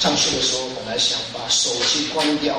[0.00, 2.58] 上市的时候本来想把手机关掉，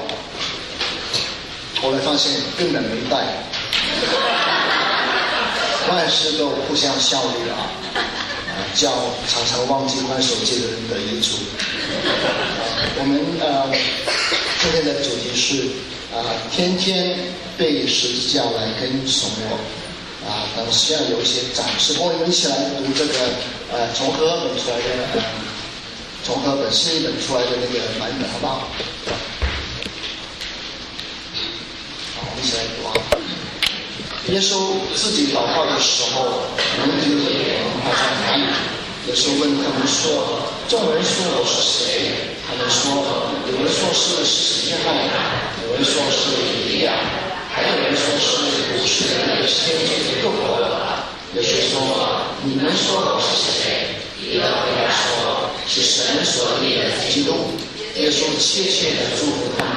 [1.82, 3.17] 后来发现根本没带，
[5.90, 7.66] 万事都互相效力啊，
[8.75, 8.91] 叫
[9.27, 11.38] 常常忘记关手机的人得益处。
[12.99, 13.71] 我们呃
[14.61, 15.63] 今天的主题是
[16.15, 16.21] 啊
[16.51, 17.17] 天天
[17.57, 19.57] 被十字架来跟从我
[20.29, 23.13] 啊，等下有一些展示，我们一起来读这个
[23.73, 24.83] 呃从和本出来的。
[26.23, 28.54] 从他本新一本出来的那个版本，好不好？
[32.16, 32.94] 好，我们一起来读啊。
[34.30, 36.46] 耶稣自己祷告的时候，
[36.77, 38.44] 门徒也他在哪里？
[39.08, 42.13] 耶稣问他们说：“众人说我是谁？”
[42.46, 43.02] 他们说
[43.49, 44.94] ：“有人说是使约翰，
[45.66, 46.94] 有人说是以利亚，
[47.49, 48.30] 还有人说是
[48.70, 51.02] 古时的先知又活了。”
[51.34, 53.98] 耶稣说：“你们说我是谁？”
[54.31, 57.34] 彼得回答说：“是神所立的基督。”
[57.99, 59.76] 耶稣切切的祝福他们，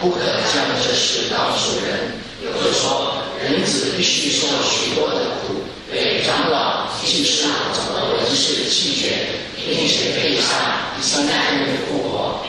[0.00, 0.18] 不可
[0.52, 2.10] 将这事告诉人。
[2.42, 9.30] 又说：“人子必须受许多的苦，被长老、祭司、文士弃绝，
[9.64, 12.40] 并且被杀，第三天复活。”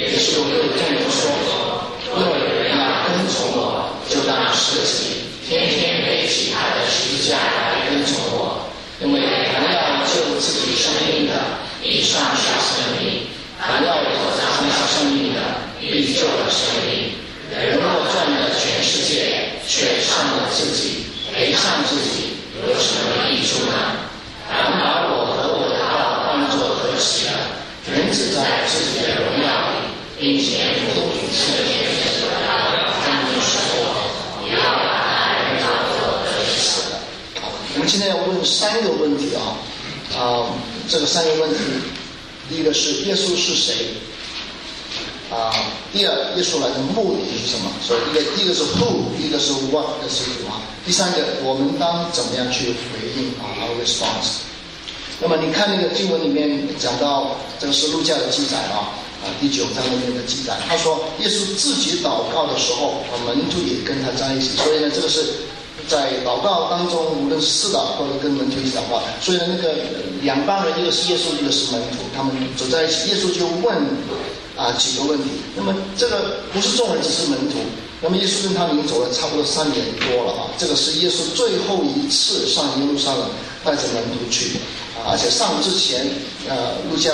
[0.00, 1.84] 耶稣又对他说
[2.16, 8.24] ：“若有人要跟从我，就当舍己，天天背起他的十字架来跟从。”
[11.04, 11.34] 生命的，
[11.82, 13.28] 必丧失生命；
[13.60, 14.08] 凡要得
[14.40, 15.40] 丧失生命的，
[15.78, 17.12] 必救了生命。
[17.52, 22.32] 人若赚了全世界，却伤了自己，赔上自己，
[22.66, 24.00] 有什么益处呢？
[24.48, 27.30] 凡把我和我的道当作可喜的，
[27.92, 32.48] 人只在自己的荣耀里，并且不主赐天使的道，
[33.04, 33.52] 他们说，
[34.40, 36.96] 不要把他人当作可喜的。
[37.74, 39.60] 我们今天要问三个问题啊，
[40.16, 40.48] 啊，
[40.88, 41.58] 这个三个问题，
[42.48, 43.74] 第一个是耶稣是谁？
[45.30, 45.50] 啊，
[45.92, 47.72] 第二，耶稣来的目的是什么？
[47.82, 50.60] 所以，一个第一个是 who，一个是 what，一个是 why。
[50.84, 54.44] 第三个，我们当怎么样去回应啊？Our response。
[55.20, 58.92] 那么，你看那个经文里面讲到，这个是路加的记载啊，
[59.24, 65.24] 啊，第九章里面的记载，他说，耶稣自己祷告的时候，啊，门徒也跟他在一起，所以呢，这个是。
[65.88, 69.74] 在祷告当中，无论是四祷或者跟门徒一起祷告，所以呢，那个
[70.22, 73.76] 两帮人，一个是耶稣，一个是门徒，他们走在一起，耶稣就问
[74.56, 75.30] 啊几个问题。
[75.54, 77.58] 那么这个不是众人，只是门徒。
[78.00, 83.28] 那么耶稣跟他们已经走了差不多三年多了啊，这个是耶稣最后一次上耶路撒冷
[83.64, 84.58] 带着门徒去
[84.96, 86.06] 啊，而且上之前，
[86.48, 87.10] 呃，路加。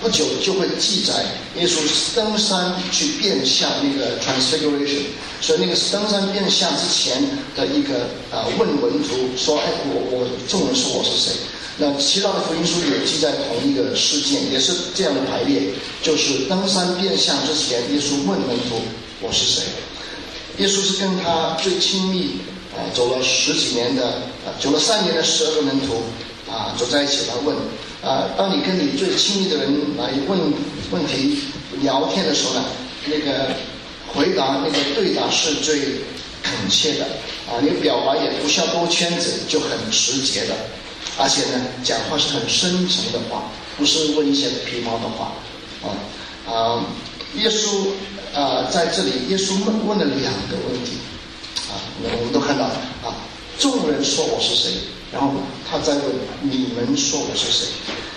[0.00, 1.76] 不久就会记载耶稣
[2.16, 5.02] 登山去变相那个 transfiguration，
[5.42, 7.22] 所以那个是登山变相之前
[7.54, 11.32] 的一个啊问门徒说：“哎，我我众人说我是谁？”
[11.76, 15.62] 那其他的福音书也记载同一个事件，也是这样的排列，
[16.02, 18.80] 就是登山变相之前，耶稣问门徒
[19.20, 19.62] ：“我是谁？”
[20.56, 22.40] 耶稣是跟他最亲密
[22.74, 24.06] 啊走了十几年的
[24.44, 26.02] 啊走了三年的十二个门徒
[26.50, 27.54] 啊走在一起来问。
[28.02, 30.38] 啊，当你跟你最亲密的人来问
[30.90, 31.38] 问题、
[31.82, 32.64] 聊天的时候呢，
[33.06, 33.50] 那个
[34.08, 35.78] 回答、那个对答是最
[36.42, 37.04] 恳切的
[37.46, 40.54] 啊，你表白也不需要兜圈子，就很直接的，
[41.18, 43.44] 而且呢，讲话是很深沉的话，
[43.76, 45.32] 不是问一些皮毛的话
[45.82, 45.92] 啊
[46.50, 46.84] 啊。
[47.36, 47.86] 耶稣
[48.34, 50.96] 啊，在这里，耶稣问问了两个问题
[51.68, 53.14] 啊，我们都看到啊，
[53.58, 54.72] 众人说我是谁？
[55.12, 55.32] 然后
[55.68, 56.04] 他再问
[56.42, 57.66] 你们说我是谁？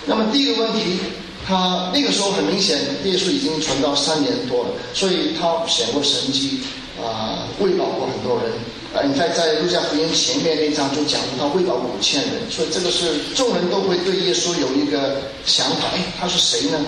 [0.06, 0.98] 那么第一个问题，
[1.46, 6.60] 他那个时候很明显，耶稣已经传道三年多了，所以他显过神迹，
[7.02, 8.52] 啊，喂饱过很多人。
[8.94, 16.78] 啊，你看在路加福音前面那章就讲他喂饱五千人，所以这个是众人都会对耶稣有一个想法，哎，他是谁呢？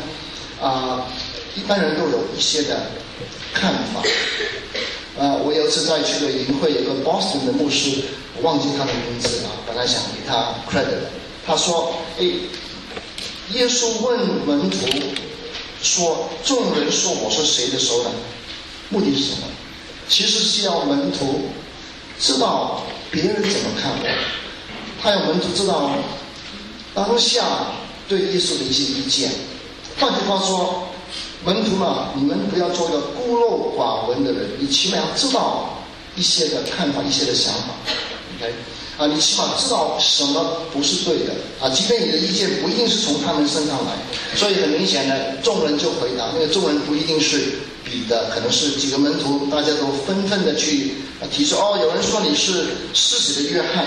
[0.62, 1.04] 啊，
[1.56, 2.92] 一般人都有一些的
[3.52, 4.00] 看法。
[5.18, 8.02] 啊，我有次在去个营会，有个 Boston 的牧师。
[8.38, 11.08] 我忘记他的名字了，本来想给他 credit。
[11.46, 12.24] 他说：“哎，
[13.54, 14.76] 耶稣问门徒
[15.82, 18.10] 说，众人说我是谁的时候呢？
[18.90, 19.48] 目的是什么？
[20.06, 21.48] 其实是要门徒
[22.20, 24.06] 知道别人怎么看我，
[25.02, 25.92] 他要门徒知道
[26.94, 27.42] 当下
[28.06, 29.30] 对耶稣的一些意见。
[29.98, 30.88] 换句话说，
[31.44, 35.78] 门徒嘛，你们不要做一个孤陋寡闻的人，你起码要知道
[36.16, 37.68] 一些的看法，一些的想法。”
[38.36, 38.52] OK，
[38.98, 43.92] 啊，你起码知道什么不是对的啊，即便你的意见不一定是从他们身上来，
[44.34, 47.38] 所以很明显的，众人就回答，那个众人不一定是
[47.84, 50.94] 彼得，可能是几个门徒，大家都纷纷的去
[51.30, 53.84] 提出，哦，有人说你是施洗的约翰，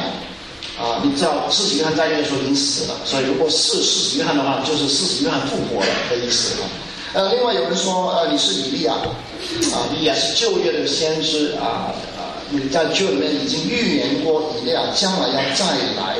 [0.79, 6.65] 啊，你知道施洗约翰在那个时候已经死了，所以如果是施洗约翰的话，就是施洗约翰复活了的意思啊，
[7.13, 15.65] 呃，另外有人说，呃，你是以利亚，啊，以利亚是旧约的先知啊啊，你在旧里面已经预言过以利亚将来要再
[15.97, 16.17] 来。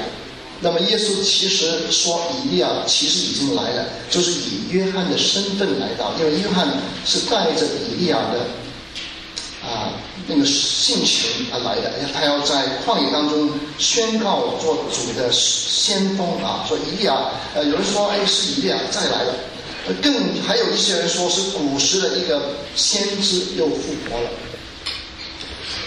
[0.62, 6.68] 那么耶稣其实说以利亚其实已经来了，就是以约翰的身份来到，因为约翰
[7.06, 8.40] 是带着以利亚的
[9.66, 9.94] 啊
[10.28, 16.66] 那个性情而来的，他要在旷野当中宣告做主的先锋啊。
[16.68, 19.34] 说以利亚，呃，有人说哎是以利亚再来了，
[20.02, 24.30] 更还有一些人说是古时的一个先知又复活了。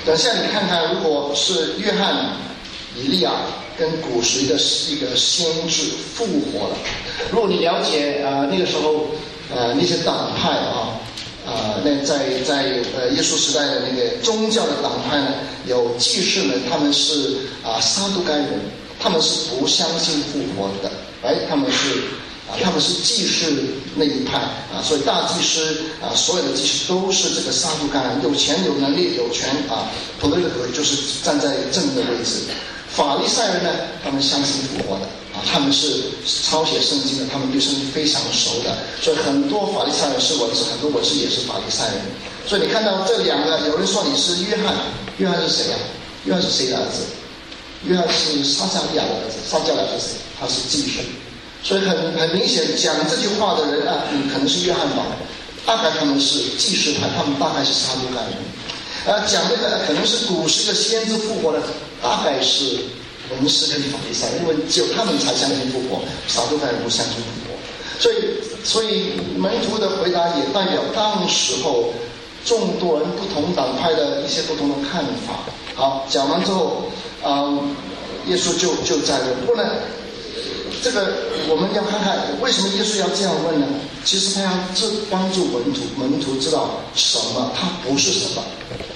[0.04, 2.36] 等下你看看，如果是约翰、
[2.96, 3.32] 以利亚。
[3.78, 4.54] 跟古时的
[4.90, 5.84] 一个先知
[6.14, 6.76] 复活了。
[7.30, 9.06] 如果你了解啊那个时候
[9.50, 11.00] 呃那些党派啊
[11.46, 15.34] 啊那在在呃耶稣时代的那个宗教的党派呢，
[15.66, 18.60] 有祭士们，他们是啊撒都该人，
[19.00, 20.92] 他们是不相信复活的，
[21.22, 22.02] 哎他们是
[22.60, 23.52] 他们是祭士
[23.94, 29.88] 那一派啊，所以大祭司啊所有的祭司都是这个撒都该人，有钱有能力有权啊，
[30.20, 32.40] 普罗的和就是站在正的位置。
[32.90, 33.70] 法利赛人呢，
[34.04, 36.04] 他们相信复活的啊，他们是
[36.44, 42.02] 抄写圣经的，他们对圣经非常熟的，所以很多法利赛人是文士，很多文士也是法利赛人。
[42.46, 44.74] 所以你看到这两个，有人说你是约翰，
[45.16, 45.78] 约翰是谁呀？
[46.26, 47.00] 约翰是谁的儿子？
[47.84, 50.14] 约翰是撒加利亚的儿子，撒加利亚是谁？
[50.38, 51.00] 他是祭司。
[51.62, 55.06] 所以很很明显，讲这句话的人啊，可能是约翰吧？
[55.64, 58.32] 大概他们是祭司派，他们大概是撒都该人。
[59.06, 61.60] 呃，讲这个可能是古时的先知复活的。
[62.02, 62.64] 大概是
[63.30, 67.54] 文士跟法利赛，因为只有他们才相信复活，少数派人不相信复活。
[68.00, 68.16] 所以，
[68.64, 71.94] 所以门徒的回答也代表当时候
[72.44, 75.44] 众多人不同党派的一些不同的看法。
[75.76, 76.90] 好，讲完之后，
[77.22, 77.46] 啊，
[78.26, 79.64] 耶稣就就在问，不能，
[80.82, 81.14] 这个
[81.48, 83.66] 我们要看看为什么耶稣要这样问呢？
[84.04, 88.42] 其实他要这帮助门徒，门徒知道什么，他不是什么。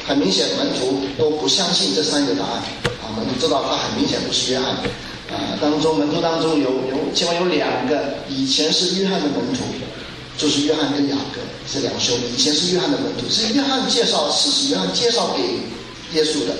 [0.04, 2.62] 很明显，门徒都不相信这三个答案。
[3.00, 4.70] 啊，门徒知道他很明显不是约翰。
[5.30, 9.62] 啊，当中门徒当中有有起码有两个以前是约翰的门徒，
[10.36, 11.40] 就是约翰跟雅各
[11.72, 16.54] 这两兄弟，以前是约翰的门徒，是约翰介绍，是使约翰介绍给耶稣的。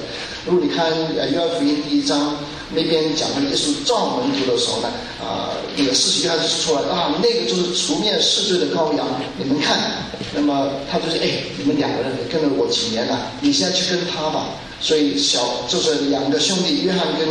[0.47, 0.87] 如果你看
[1.19, 2.37] 呃约翰福音第一章
[2.75, 4.89] 那边讲的耶稣造门徒的时候呢，
[5.21, 9.07] 啊，那个四十约翰就是出来啊，那个就是除灭世罪的羔羊，
[9.39, 9.77] 你们看。
[10.35, 14.47] 那么他就是哎，你们两个人跟了我几年了，你现在去跟他吧。
[14.81, 17.27] 所以小就是两个兄弟约翰跟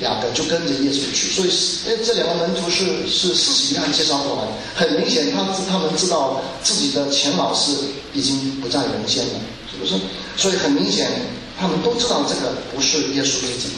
[0.00, 1.32] 雅各就跟着耶稣去。
[1.32, 1.50] 所以
[1.88, 7.72] 哎，这两个门徒是是四十约翰介绍过来的，很明显，他他们知道自己的前老师
[8.12, 9.32] 已经不在人间了，
[9.70, 9.94] 是不是？
[10.36, 11.10] 所以很明显，
[11.58, 13.68] 他们都知道这个不是耶稣自己。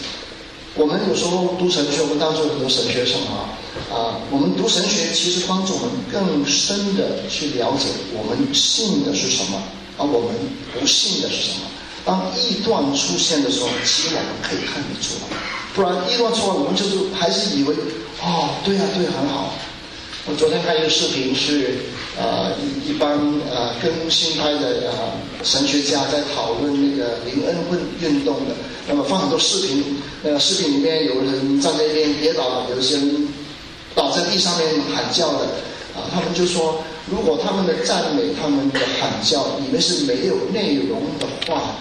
[0.75, 3.49] 我们有时候读神学，我们当中很多神学生啊，
[3.91, 9.63] 啊，我们读神学其实帮助我们更深的去了解我们信的是什么，
[9.97, 10.37] 而我们
[10.79, 11.67] 不信的是什么。
[12.05, 15.37] 当异端出现的时候，其实我们可以看得出来，
[15.75, 17.75] 不然异端出来，我们就是还是以为，
[18.21, 19.55] 哦，对呀，对，很好。
[20.27, 21.79] 我昨天看一个视频，是
[22.19, 23.11] 呃一一帮
[23.51, 25.13] 呃跟新派的呃
[25.45, 27.57] 神学家在讨论那个灵恩
[28.01, 28.55] 运运动的，
[28.89, 29.85] 那么放很多视频，
[30.23, 33.29] 那个视频里面有人站在一边跌倒了，有些人
[33.95, 35.45] 倒在地上面喊叫的，
[35.95, 41.77] 啊，他们就说，如果他们的赞美、他们的喊叫里面是没有内容的话，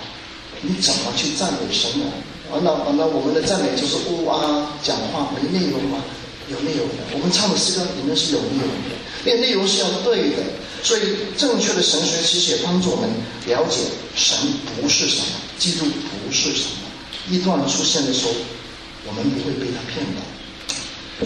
[0.61, 2.05] 你怎么去赞美神呢？
[2.51, 6.03] 啊，那那我们的赞美就是呜啊讲话没内容吗？
[6.47, 8.94] 有内容的，我们唱的诗歌里面是有内容的，
[9.25, 10.37] 那内容是要对的，
[10.83, 11.01] 所以
[11.35, 13.09] 正确的神学其实也帮助我们
[13.47, 13.79] 了解
[14.15, 14.37] 神
[14.79, 15.23] 不是什么，
[15.57, 16.85] 基督不是什么。
[17.31, 18.31] 一段出现的时候，
[19.07, 20.21] 我们不会被他骗到。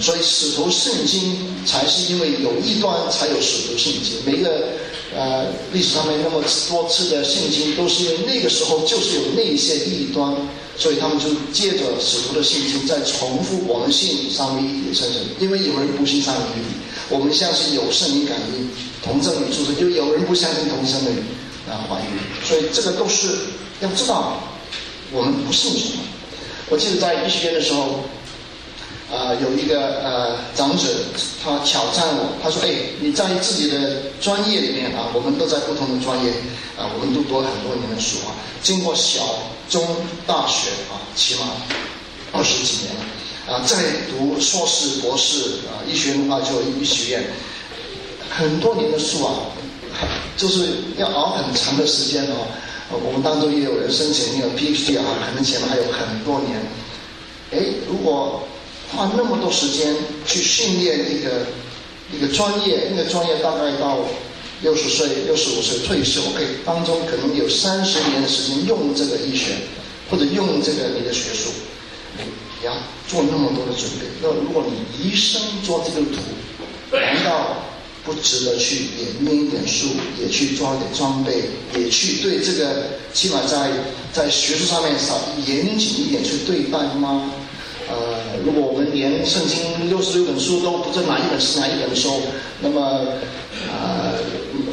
[0.01, 4.13] 所以使徒圣经才是因为有异端才有使徒圣经。
[4.25, 4.67] 每一个
[5.15, 10.35] 呃历史上面那么多次的圣经，都是因为那个时候就是有那一些异端。
[10.77, 15.21] 所以他们就借着使徒的圣经，在重复我们信三位一体的圣神。
[15.37, 16.75] 因为有人不信三位一体，
[17.09, 18.69] 我们相信有圣灵感应
[19.03, 21.11] 同证与出生，就有人不相信同生的
[21.69, 22.07] 啊怀孕。
[22.47, 23.27] 所以这个都是
[23.81, 24.41] 要知道，
[25.11, 26.03] 我们不信什么。
[26.69, 28.05] 我记得在医学院的时候，
[29.11, 30.87] 啊，有一个呃长者，
[31.43, 36.31] 他挑战我，他说：“哎，你在自己的专业里面啊，我们都在不同的专业
[36.77, 39.21] 啊，我们都读了很多年的书啊，经过小。”
[39.69, 39.85] 中
[40.25, 41.45] 大学啊，起码
[42.31, 43.77] 二十几年了啊，在
[44.09, 47.23] 读硕士、博士啊，医学院的话就医学院，
[48.31, 49.45] 很多年的书啊，
[50.35, 52.47] 就是要熬很长的时间哦。
[52.89, 56.59] 我们当中也有人申请那个 PhD 啊，可能前面还有很多年。
[57.51, 58.41] 哎，如果
[58.91, 61.45] 花那么多时间去训练一个
[62.11, 63.99] 一个专业，那个专业大概到
[64.61, 69.53] 六十岁、六十五岁退休，OK，当中可能有三十年的时间用这个医学，
[70.09, 71.49] 或者用这个你的学术，
[72.17, 72.73] 你要
[73.07, 74.07] 做那么多的准备。
[74.21, 76.17] 那如果你一生做这个图，
[76.91, 77.63] 难道
[78.03, 79.87] 不值得去也念一点书，
[80.19, 81.43] 也去做一点装备，
[81.77, 83.71] 也去对这个起码在
[84.11, 87.31] 在学术上面少严谨一点去对待吗？
[88.45, 92.21] 如果我们连圣经六十六本书都不知道哪一本是哪一本书，
[92.61, 92.81] 那么，
[93.67, 94.13] 呃，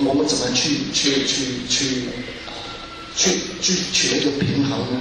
[0.05, 2.09] 我们怎么去去去去
[3.17, 5.01] 去去取得一个平衡呢？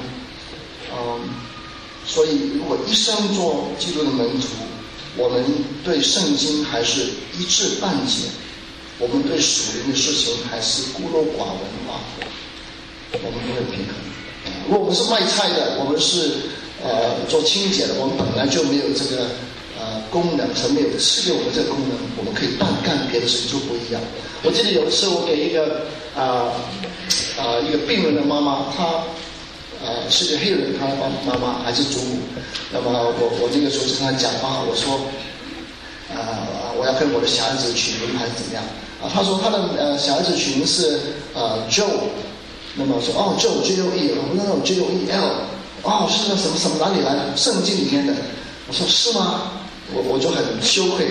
[0.91, 1.29] 嗯，
[2.05, 4.47] 所以如果一生做基督的门徒，
[5.17, 5.43] 我们
[5.83, 7.01] 对圣经还是
[7.37, 8.29] 一知半解，
[8.99, 12.01] 我们对属灵的事情还是孤陋寡闻啊，
[13.13, 13.95] 我们不会平衡。
[14.67, 16.31] 如果我们是卖菜的，我们是。
[16.85, 19.25] 呃，做清洁的，我们本来就没有这个
[19.73, 23.99] 呃功能，是没有赐给我们这个功能，我们可以干干别的事情就不一样。
[24.43, 25.81] 我记得有一次，我给一个
[26.13, 26.53] 啊
[27.41, 29.01] 啊一个病人的妈妈，她
[29.81, 32.21] 呃是个黑人，她的妈妈妈还是祖母。
[32.71, 35.01] 那么我我那个时候就跟她讲话，我说
[36.13, 38.61] 啊我要跟我的小孩子取名还是怎么样？
[39.01, 40.99] 啊，她说她的呃小孩子取名是
[41.33, 42.13] 呃 Joe，
[42.75, 45.54] 那么我说哦 Joe J O E，我说 J O E L。
[45.85, 47.37] 哦，是那什么什么哪里来的？
[47.37, 48.13] 圣经里面的。
[48.67, 49.61] 我说是吗？
[49.93, 51.05] 我我就很羞愧，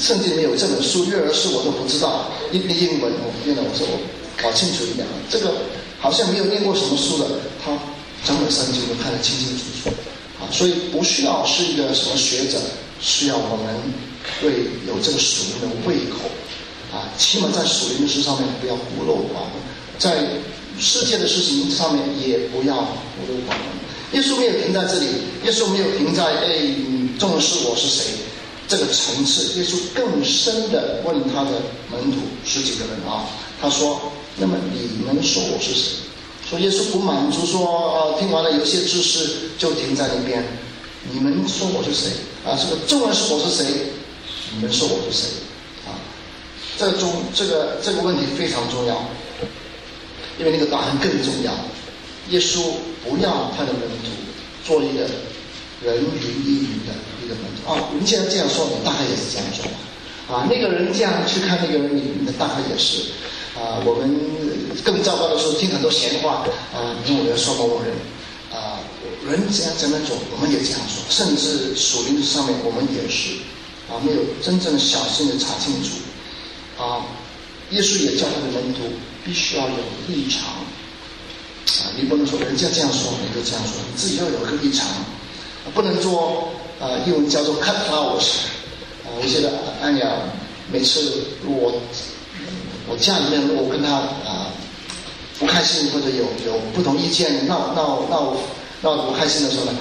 [0.00, 4.00] 圣经里面有这本书，月儿书我都不知道，英英文我念了，我说我
[4.42, 5.52] 搞清楚一点，这个
[6.00, 7.28] 好像没有念过什么书的，
[7.62, 7.76] 他
[8.24, 9.90] 整本圣经都看得清清楚楚。
[10.40, 12.56] 啊，所以不需要是一个什么学者，
[12.98, 13.76] 需要我们
[14.40, 16.24] 对有这个属灵的胃口，
[16.96, 19.60] 啊，起码在属灵的事上面不要孤陋寡闻，
[19.98, 20.24] 在。
[20.78, 23.76] 世界的事情上面也不要孤陋寡闻。
[24.12, 25.06] 耶稣没有停在这里，
[25.44, 26.58] 耶稣没有停在“哎，
[27.18, 28.04] 重视我是谁”
[28.68, 29.58] 这个层次。
[29.58, 31.50] 耶稣更深的问他的
[31.90, 33.26] 门徒十几个人啊，
[33.60, 34.00] 他说
[34.38, 35.96] ：“那么你们说我是谁？”
[36.48, 37.60] 说耶稣不满足说
[38.14, 40.44] ：“呃，听完了有些知识就停在那边。
[41.10, 42.10] 你们说我是谁？
[42.44, 43.64] 啊，这个重要是我是谁？
[44.54, 45.26] 你们说我是谁？
[45.84, 45.98] 啊，
[46.78, 49.02] 这中这个这个问题非常重要。”
[50.38, 51.52] 因为那个答案更重要。
[52.30, 52.58] 耶稣
[53.04, 54.10] 不要他的门徒
[54.64, 55.02] 做一个
[55.80, 57.70] 人云亦云的一个门徒。
[57.70, 59.78] 哦，人家这样说，你大概也是这样说吧？
[60.34, 63.14] 啊，那个人这样去看那个人云云的，大概也是。
[63.54, 64.10] 啊，我们
[64.82, 66.44] 更糟糕的时候听很多闲话。
[66.74, 67.94] 啊，你看我们说某某人。
[68.50, 68.80] 啊，
[69.28, 71.02] 人这样这样做，我们也这样说。
[71.08, 73.38] 甚至属灵上面，我们也是。
[73.88, 76.02] 啊，没有真正小心的查清楚。
[76.82, 77.06] 啊，
[77.70, 78.82] 耶稣也叫他的门徒。
[79.26, 79.74] 必须要有
[80.06, 80.40] 立场
[81.82, 81.90] 啊！
[81.96, 84.86] 你不能说人家这样说，你就这样说，你自己要有个立场，
[85.74, 88.28] 不能做啊，英文叫做 cut flowers
[89.02, 89.10] 啊。
[89.20, 89.50] 我觉得
[89.82, 90.06] 安雅
[90.70, 91.74] 每次我
[92.88, 94.46] 我家里面如果跟他啊
[95.40, 98.36] 不开心或者有有不同意见闹闹闹
[98.82, 99.72] 闹不开心的时候呢，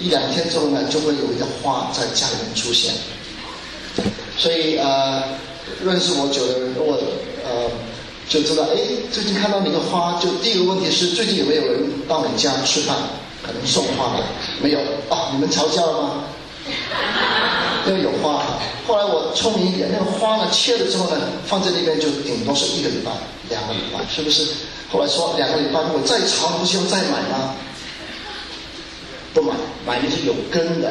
[0.00, 2.94] 一两天之后呢，就会有一个花在家里面出现。
[4.38, 5.24] 所以呃，
[5.84, 6.96] 认识我久的人，如果
[7.44, 7.68] 呃。
[8.28, 8.78] 就知道，哎，
[9.12, 12.96] 最近看到你的花，就第一个问题是最近有没有人到你家吃饭，
[13.42, 14.22] 可能送花来？
[14.62, 14.78] 没有
[15.10, 15.30] 啊？
[15.32, 16.24] 你们吵架了吗？
[17.86, 18.42] 因为有花。
[18.86, 21.16] 后来我聪明一点，那个花呢切了之后呢，
[21.46, 23.10] 放在那边就顶多是一个礼拜、
[23.50, 24.46] 两个礼拜，是不是？
[24.90, 27.54] 后来说两个礼拜如果再吵，不需要再买吗？
[29.34, 29.54] 不买，
[29.86, 30.90] 买的是有根的，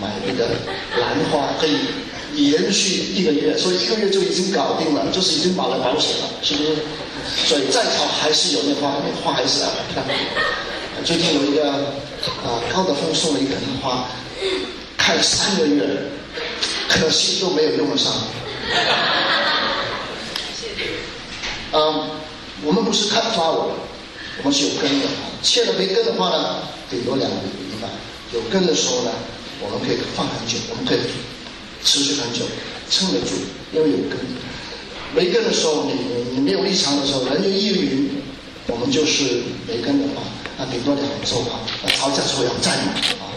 [0.00, 0.48] 买那个
[1.00, 1.78] 兰花可以。
[2.36, 6.76] 延续一个月，所以一个月就已经搞定了，就是已经买了保险了，是不是？
[7.46, 10.04] 所以再炒还是有那花，那花还是要看。
[11.04, 14.06] 最近有一个啊高德峰送了一盆花，
[14.96, 15.84] 开了三个月，
[16.88, 18.12] 可惜都没有用得上。
[21.72, 22.10] 嗯，
[22.62, 23.74] 我们不是看花我，
[24.38, 25.06] 我们是有根的。
[25.42, 27.88] 切了没根的话呢，顶多两个礼拜；
[28.32, 29.10] 有根的时候呢，
[29.60, 31.00] 我们可以放很久，我们可以。
[31.84, 32.46] 持续很久，
[32.90, 33.34] 撑得住，
[33.72, 34.18] 因为有根。
[35.14, 35.92] 没根的时候，你
[36.34, 38.10] 你没有立场的时候，人云亦云，
[38.66, 40.22] 我们就是没根的话，
[40.58, 41.60] 那顶多两周啊。
[41.84, 43.30] 那吵架时候要再买啊。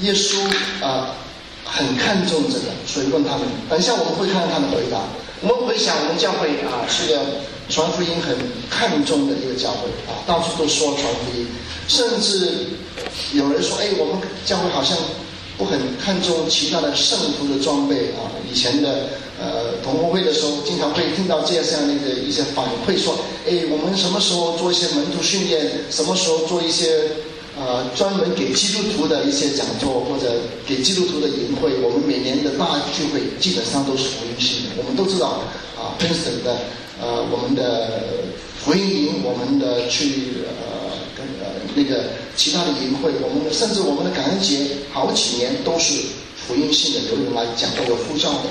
[0.00, 0.38] 耶稣
[0.80, 1.16] 啊，
[1.64, 3.46] 很看重这个，所以问他们。
[3.68, 5.02] 等一下我们会看到他的回答。
[5.42, 7.20] 我们回想，我们教会啊是个
[7.68, 8.34] 传福音很
[8.70, 11.46] 看重的一个教会啊，到处都说传福音，
[11.88, 12.68] 甚至
[13.32, 14.96] 有人说，哎，我们教会好像。
[15.58, 18.30] 不很看重其他的圣徒的装备啊！
[18.48, 19.10] 以前的
[19.40, 25.68] 呃同工会的时候，经常会听到这样这样的一些反馈，说：哎，我们什么时候做一些门徒训练？
[25.90, 27.10] 什么时候做一些
[27.58, 30.32] 呃专门给基督徒的一些讲座或者
[30.64, 34.70] 给基督徒的营会，我们每年的大聚会基本上都是福音性的。
[34.78, 35.42] 我们都知道
[35.76, 36.56] 啊，Princeton 的
[37.02, 38.04] 呃我们的
[38.64, 42.04] 福音营，我们的去呃跟呃那个
[42.38, 45.92] 其他的营会，我们的甚至我们的感恩节好几年都是
[46.46, 48.48] 福音性的，有人来讲或者呼召的。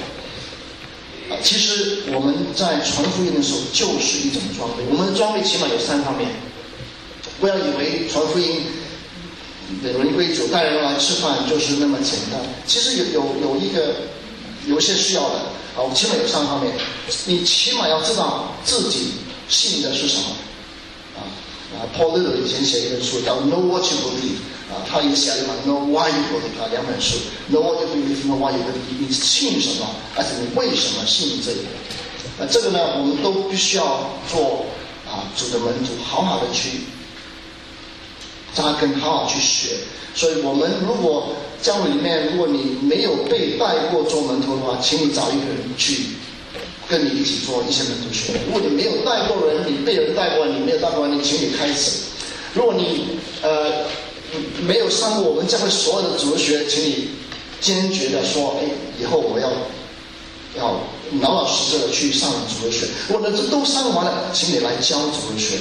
[1.31, 4.83] 啊，其实我们在传福音的时候就是一种装备。
[4.91, 6.29] 我们的装备起码有三方面，
[7.39, 8.61] 不要以为传福音、
[9.81, 12.39] 人归主、带人来吃饭就是那么简单。
[12.65, 13.95] 其实有有有一个
[14.67, 15.35] 有些需要的
[15.75, 16.73] 啊，我起码有三方面。
[17.25, 19.13] 你起码要知道自己
[19.47, 20.23] 信的是什么
[21.77, 24.41] 啊，Paul Little 以前写一本书叫《Know What You Believe》。
[24.67, 27.15] 啊，他也写了一本 Know Why You Believe 啊，两本书
[27.49, 32.43] Know What You Believe，No Why You Believe，你信什么，而且你为什么信这个？
[32.43, 34.65] 啊，这个呢，我们都必须要做
[35.07, 36.81] 啊，主的门徒，好好的去
[38.53, 39.77] 扎根，好好去学。
[40.13, 41.29] 所以我们如果
[41.61, 46.07] 教会里面，如果你没有被带过做门徒的话，请你找一个人去
[46.89, 48.33] 跟你一起做一些门徒学。
[48.45, 51.99] 如果你没有带过人，你被人带过，你没有带过人，你请你开始。
[52.53, 53.85] 如果你呃。
[54.67, 57.07] 没有上过我们教会所有的哲学，请你
[57.61, 58.67] 坚决的说：“哎，
[58.99, 59.49] 以后我要
[60.57, 60.81] 要
[61.21, 62.29] 老老实实的去上
[62.61, 62.85] 哲学。
[63.07, 65.55] 我的这都上完了，请你来教哲学。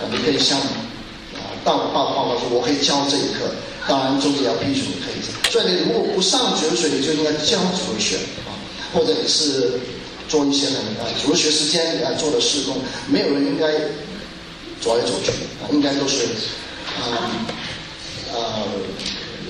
[0.00, 3.52] 啊，你可以向啊大报报告说，我可以教这一课。
[3.86, 5.52] 当然，中间要批准你可以。
[5.52, 8.16] 所以你如果不上哲学，你就应该教哲学
[8.48, 8.56] 啊，
[8.94, 9.78] 或者你是
[10.28, 12.76] 做一些很啊留学时间来做的事工，
[13.08, 13.66] 没有人应该
[14.80, 15.30] 走来走去
[15.62, 16.24] 啊，应该都是
[17.00, 17.30] 啊。”
[18.34, 18.62] 呃，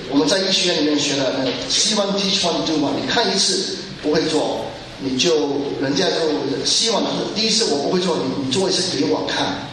[0.09, 4.65] 我们在医学院里面学的那个希望 teach one do one，你看一次不会做，
[5.01, 7.03] 你就人家就希望
[7.35, 9.66] 第一次我不会做，你你做一次给我看，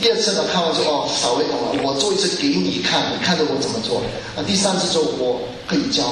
[0.00, 4.00] 第二次呢看完之后哦稍微懂了，我做一次给你看，你看着我怎么做，
[4.36, 6.04] 啊第三次之后我可以教，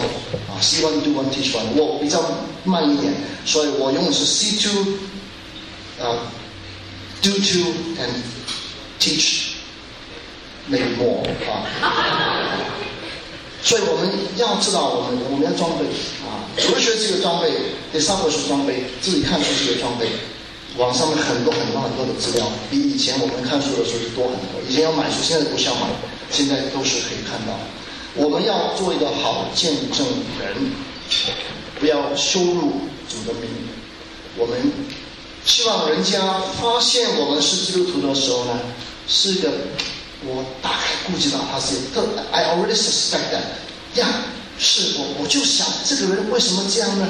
[0.48, 2.22] 啊，C one do one teach one，我比较
[2.64, 3.12] 慢一点，
[3.44, 4.94] 所以我用的是 see two，
[6.02, 6.16] 啊
[7.22, 8.22] do two and
[9.00, 9.48] teach。
[10.70, 11.64] more 啊，
[13.64, 15.86] 所以我们要知道，我们我们要装备
[16.28, 17.50] 啊，哲学是一个装备，
[17.90, 20.06] 对生活是装备，自己看书是个装备。
[20.78, 24.62] 网上面很多很多很多的资料，比以前我们看书的时候是多很多。
[24.68, 25.88] 以前要买书，现在不需要买，
[26.30, 27.58] 现在都是可以看到。
[28.14, 30.06] 我们要做一个好见证
[30.38, 30.72] 人，
[31.78, 33.50] 不要羞辱主的名。
[34.36, 34.56] 我们
[35.44, 38.58] 希望人家发现我们是基督徒的时候呢，
[39.06, 39.50] 是一个。
[40.26, 44.04] 我大概估计到他是个，I already suspect that，呀，
[44.58, 47.06] 是我我就想这个人为什么这样呢？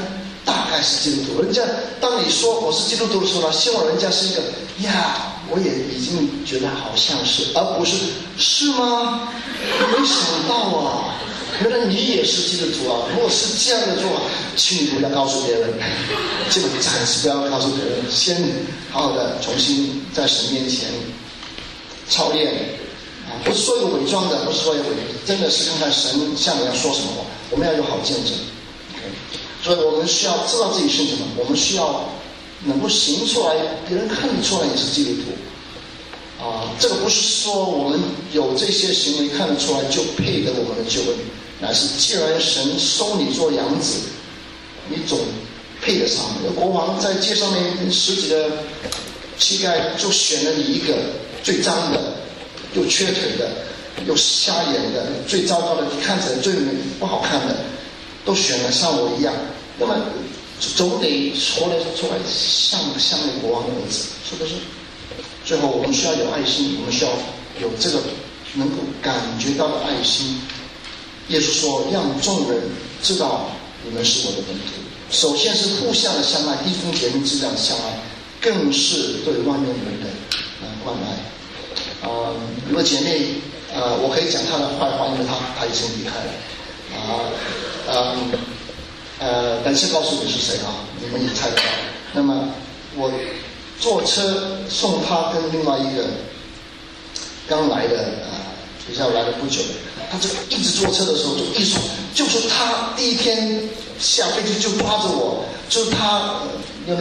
[0.49, 1.43] 大概是基督徒。
[1.43, 1.63] 人家
[2.01, 4.41] 当你说我是基督徒的时候呢，希望人家是一个
[4.81, 7.95] 呀，我也已经觉得好像是，而不是
[8.39, 9.29] 是吗？
[9.93, 10.17] 没想
[10.49, 11.15] 到啊，
[11.61, 13.05] 原来你也是基督徒啊！
[13.13, 14.23] 如果是这样的做法，
[14.57, 15.69] 请你不要告诉别人，
[16.51, 18.43] 这个暂时不要告诉别人，先
[18.91, 20.89] 好好的重新在神面前
[22.09, 22.55] 操练。
[23.45, 27.25] 不是说一个伪装的，不是说一个伪，真的是看看神向你要说什么话。
[27.51, 28.33] 我们要有好见证，
[29.69, 32.09] 所以我们需要知道自己是什么，我们需要
[32.65, 33.55] 能够行出来，
[33.87, 36.43] 别人看得出来你是基督徒。
[36.43, 38.01] 啊，这个不是说我们
[38.33, 41.19] 有这些行为看得出来就配得我们的救恩，
[41.61, 43.99] 乃是既然神收你做养子，
[44.89, 45.19] 你总
[45.83, 46.25] 配得上。
[46.57, 48.51] 国王在街上面十几个
[49.39, 50.95] 乞丐就选了你一个
[51.43, 52.15] 最脏的。
[52.75, 53.51] 又缺腿的，
[54.07, 56.53] 又瞎眼的，最糟糕的，看起来最
[56.99, 57.57] 不好看的，
[58.27, 59.35] 都选了像我一样。
[59.79, 59.95] 那么
[60.77, 64.55] 总得活得出来像像那国王的儿子，是不是？
[65.45, 67.11] 最后我们需要有爱心，我们需要
[67.61, 68.01] 有这个
[68.55, 70.41] 能够感觉到的爱心。
[71.29, 72.63] 耶稣说：“让众人
[73.03, 73.51] 知道
[73.85, 74.75] 你们是我的门徒。”
[75.11, 77.99] 首先是互相的相爱，弟兄姐妹之间的相爱，
[78.41, 80.07] 更是对外面人的
[80.61, 82.09] 呃关爱。
[82.09, 82.33] 啊，
[82.69, 83.27] 如果姐妹，
[83.75, 86.33] 呃，我可以讲她的坏话，因为她她已经离开了。
[86.95, 87.31] 啊，
[87.89, 88.31] 嗯，
[89.19, 90.85] 呃等下告诉你是谁啊？
[91.01, 91.63] 你们也猜不到。
[92.13, 92.49] 那么
[92.97, 93.11] 我
[93.81, 96.05] 坐车送他跟另外一个
[97.47, 98.55] 刚来的啊，
[98.87, 99.61] 比较来的不久，
[100.11, 101.81] 他就一直坐车的时候就一说，
[102.15, 106.41] 就是他第一天下飞机就抓着我，就是他，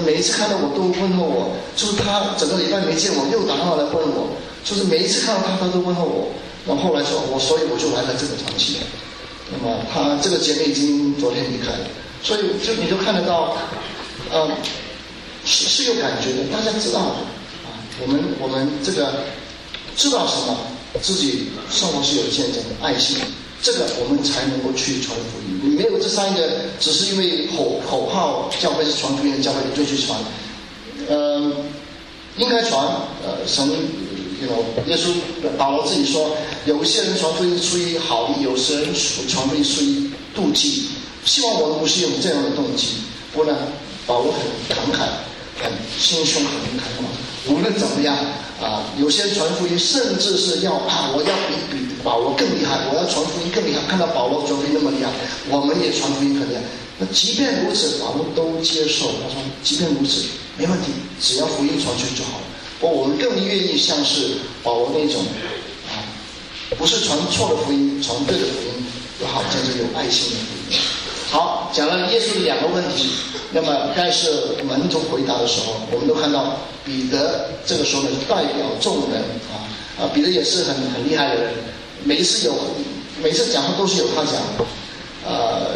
[0.05, 4.29] 每一次看到我都问候我，就是他整个礼拜没见我，又打电话来问我。
[4.63, 6.27] 就是每一次看到他，他都问候我。
[6.67, 8.77] 然后后来说，我所以我就来了这个团体。
[9.49, 11.87] 那么他这个姐妹已经昨天离开了，
[12.23, 13.55] 所以就你就看得到，
[14.31, 14.49] 呃，
[15.45, 16.43] 是是有感觉的。
[16.51, 17.23] 大家知道啊，
[18.01, 19.23] 我们我们这个
[19.95, 20.57] 知道什么，
[21.01, 23.17] 自己生活是有见证的爱心，
[23.61, 25.59] 这个我们才能够去传福音。
[25.63, 26.49] 你没有这三个，
[26.79, 30.19] 只是因为口口号，教会是传福音的教会，就去传。
[31.09, 31.53] 嗯，
[32.37, 32.83] 应该传。
[33.23, 33.69] 呃，神，
[34.85, 35.13] 耶稣
[35.57, 38.93] 保罗自己说，有一些人传福音出于好意，有些人
[39.27, 40.89] 传福音出于妒忌。
[41.27, 43.03] 希望我们不是用这样的动机。
[43.33, 43.55] 不然，
[44.07, 44.41] 保罗很
[44.73, 45.05] 慷慨，
[45.61, 47.05] 很心胸很开放。
[47.53, 48.15] 无论怎么样
[48.59, 53.81] 啊，有些传福音甚至是要啊，我要比比保罗更厉害，我要传福音更厉害。
[53.87, 55.11] 看到保罗传福音那么厉害，
[55.49, 56.61] 我们也传福音很厉害。
[56.97, 59.05] 那即便如此，保罗都接受。
[59.21, 60.23] 他说，即便如此，
[60.57, 62.45] 没问题，只要福音传出去就好了。
[62.79, 65.21] 我我们更愿意像是保罗那种
[65.91, 66.01] 啊，
[66.77, 68.85] 不是传错的福音，传对的福音，
[69.21, 70.79] 有好像是有爱心的福音。
[71.29, 73.09] 好，讲了耶稣的两个问题。
[73.51, 74.29] 那么该是
[74.67, 79.67] 门徒回答的时候，我们都看到彼得这个时候呢代表众人啊
[79.99, 81.53] 啊，彼得也是很很厉害的人，
[82.03, 82.53] 每一次有
[83.21, 84.35] 每次讲话都是有他讲，
[85.25, 85.71] 呃，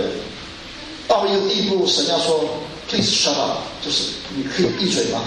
[1.08, 2.44] 到一个地步，神要说
[2.90, 4.04] please shut up，就是
[4.36, 5.22] 你可以闭嘴吗？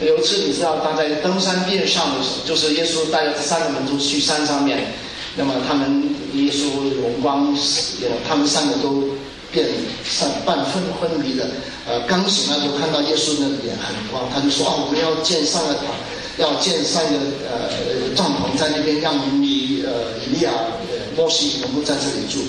[0.00, 4.86] 有一次你知道他在登山殿上的时候，就是耶稣带着三个门徒去山上面，
[5.36, 6.02] 那么他们
[6.34, 6.64] 耶稣
[7.00, 7.56] 荣光，
[8.28, 9.04] 他们三个都。
[9.56, 9.66] 变
[10.04, 11.48] 上半昏昏迷的，
[11.88, 15.84] 呃，刚醒来就看到耶稣的脸很光，他就说啊，我们要建三个塔，
[16.36, 17.72] 要建三个呃
[18.14, 22.44] 帐篷在那边，让你呃以利亚、呃摩西能够在这里住。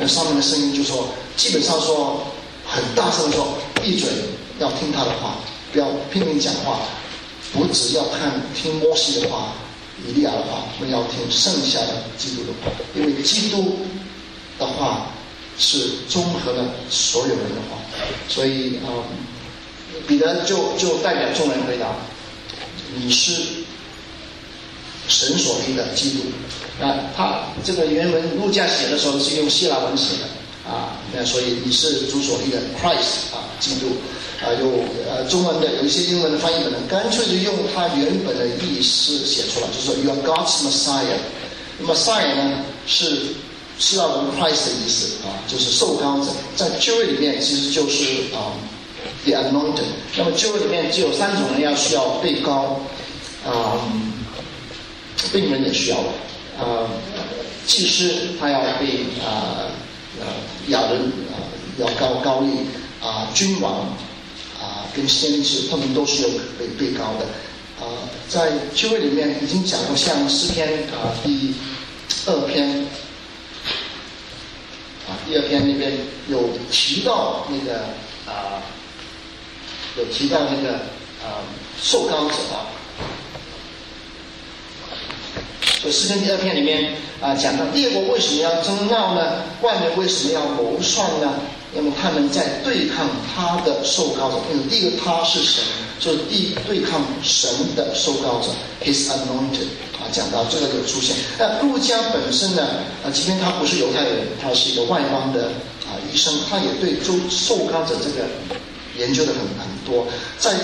[0.00, 2.26] 那上面的声音就说，基本上说
[2.66, 3.46] 很大声说，
[3.80, 4.10] 闭嘴，
[4.58, 5.36] 要听他的话，
[5.72, 6.80] 不要拼命讲话，
[7.52, 9.52] 不只要看听摩西的话、
[10.04, 13.78] 以利亚的话，我们要听剩下的基督的话，因为基督
[14.58, 15.06] 的话。
[15.58, 17.76] 是综合了所有人的话，
[18.28, 19.02] 所以啊，
[20.06, 21.96] 彼得就就代表众人回答
[22.94, 23.32] ：“你是
[25.08, 26.18] 神所立的基督。”
[26.80, 33.96] 啊，他这个原文路加写的时候是用希腊文写的啊，那所以你是主所立的 Christ 啊，基督
[34.40, 41.18] 啊，有呃中文的有一些英文的翻译本呢，干脆就用他原本的意思写出来，就是说 You are God's Messiah。
[41.82, 43.34] Messiah 呢是。
[43.78, 48.50] 希腊文 Christ 的意思啊，就是受膏者，在旧约里面其实就是啊
[49.24, 49.84] ，the anointed。
[50.16, 52.80] 那么旧约里面只有三种人要需要被膏，
[53.46, 53.78] 啊，
[55.32, 55.98] 病人也需要
[56.58, 56.90] 啊，
[57.68, 59.70] 祭司他要被啊
[60.20, 60.26] 啊
[60.66, 61.38] 亚人啊
[61.78, 62.50] 要高高丽
[63.00, 63.82] 啊，君王
[64.60, 67.26] 啊跟先知他们都是有被被膏的
[67.80, 71.54] 啊，在旧约里面已经讲过，像诗篇啊第
[72.26, 72.84] 二篇。
[75.28, 75.92] 第二篇里边
[76.28, 77.80] 有提到那个
[78.26, 78.62] 啊，
[79.98, 80.76] 有提到那个
[81.22, 81.44] 啊
[81.78, 82.64] 受膏者啊，
[85.82, 89.42] 所以诗篇第二篇里面啊讲到列国为什么要争闹呢？
[89.60, 91.34] 外面为什么要谋算呢？
[91.74, 95.62] 那么他们在对抗他的受膏者，因为第一个他是神，
[96.00, 98.48] 就是第对抗神的受膏者
[98.84, 99.68] ，His anointed。
[99.98, 102.62] 啊讲到这个就出现，那路加本身呢？
[103.04, 105.46] 啊，即便他不是犹太人，他是一个外邦的
[105.82, 108.24] 啊医生，他也对受受膏者这个
[108.96, 110.06] 研究的很很多。
[110.38, 110.54] 在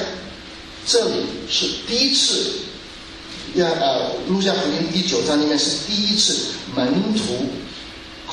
[0.87, 2.53] 这里是第一次，
[3.57, 6.37] 要呃，路加福音第九章里面是第一次
[6.77, 7.49] 门徒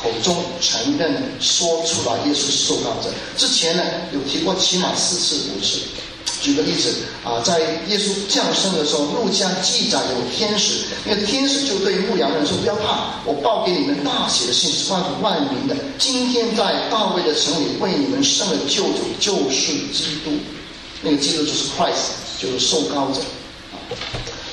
[0.01, 3.09] 口中承认说出来耶稣是受膏者。
[3.37, 3.83] 之前呢，
[4.13, 5.79] 有提过起码四次五次。
[6.41, 6.91] 举个例子
[7.23, 15.75] 啊，在耶稣降生的时候，路加记载有天使，因为天使就对牧羊人说：“不要怕，我报给你们大喜的信是万万民的。
[15.99, 20.31] 今天在大卫的城里为你们生了救主，就是基督。
[21.03, 23.21] 那个基督就是 Christ，就是受膏者。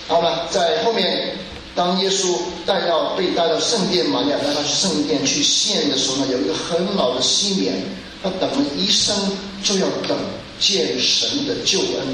[0.09, 1.39] 好了，在后面，
[1.79, 2.35] 当耶稣
[2.67, 7.73] 带到被带到圣殿，玛利亚带他去圣殿去献的时候呢，有一个很老的西缅，
[8.21, 9.15] 他等了一生
[9.63, 10.19] 就要等。
[10.61, 12.05] 见神的救恩，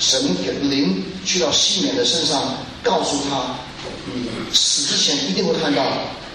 [0.00, 3.54] 神给灵去到西缅的身上，告诉他，
[4.12, 5.84] 你死之前一定会看到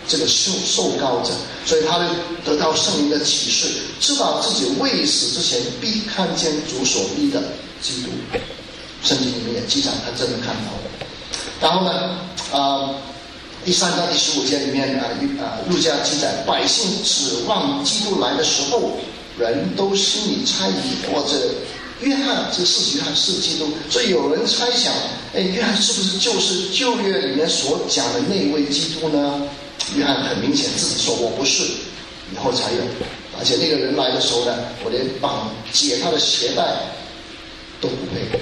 [0.07, 1.33] 这个受受膏者，
[1.65, 2.05] 所以他就
[2.45, 3.67] 得到圣灵的启示，
[3.99, 7.43] 知道自己未死之前必看见主所立的
[7.81, 8.11] 基督。
[9.03, 11.10] 圣经里面也记载他真的看到了。
[11.61, 12.17] 然后呢，
[12.51, 12.89] 啊，
[13.63, 15.05] 第三章第十五节里面啊，
[15.39, 18.99] 啊，路加记载百姓指望基督来的时候。
[19.39, 21.33] 人都心里猜疑，或者
[22.01, 24.93] 约翰这是约翰是基督，所以有人猜想，
[25.33, 29.41] 哎，约翰是不是就是旧约里面所讲的那位基督呢？
[29.95, 32.81] 约翰很明显自己说我不是，以后才有，
[33.39, 36.61] 而且那个人来的时候呢，我连绑解他的鞋带
[37.79, 38.37] 都不配。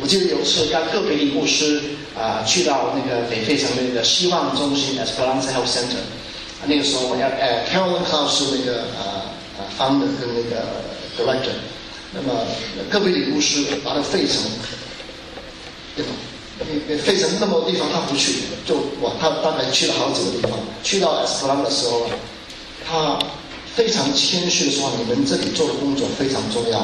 [0.00, 1.80] 我记得有一次跟个别的牧师
[2.18, 6.02] 啊去到那个北费城的那个希望中心 Esperanza Health Center，
[6.66, 9.22] 那个时候我要呃 Carolyn House 是那个呃
[9.58, 10.66] 呃 founder 跟那个
[11.16, 11.54] director，
[12.12, 12.44] 那么
[12.90, 14.42] 个别的牧师来到费城，
[15.94, 16.10] 对吧？
[17.04, 18.32] 费城那么多地方他不去，
[18.66, 20.52] 就哇他大概去了好几个地方，
[20.82, 22.06] 去到 Esperanza 的时候，
[22.84, 23.18] 他
[23.74, 26.78] 非常谦虚的说：“你们这里做的工作非常重要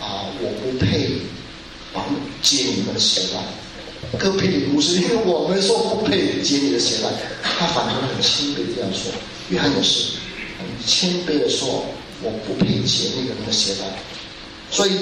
[0.00, 1.10] 啊，我不配。”
[2.42, 7.08] 接你们的鞋带，哥佩里不是因为我们说不配接你的鞋带，
[7.42, 9.12] 他反而很谦卑这样说。
[9.48, 10.12] 约翰也是
[10.58, 11.84] 很谦卑的说，
[12.22, 13.86] 我不配接那个人的鞋带。
[14.70, 14.92] 所以，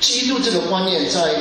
[0.00, 1.34] 基督这个观念在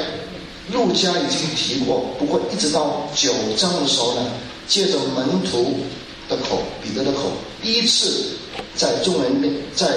[0.72, 4.26] 路加已经提过，不过一直到九章的时候呢，
[4.68, 5.82] 借着门徒
[6.30, 8.28] 的口，彼得的口，第一次
[8.76, 9.88] 在众人面，在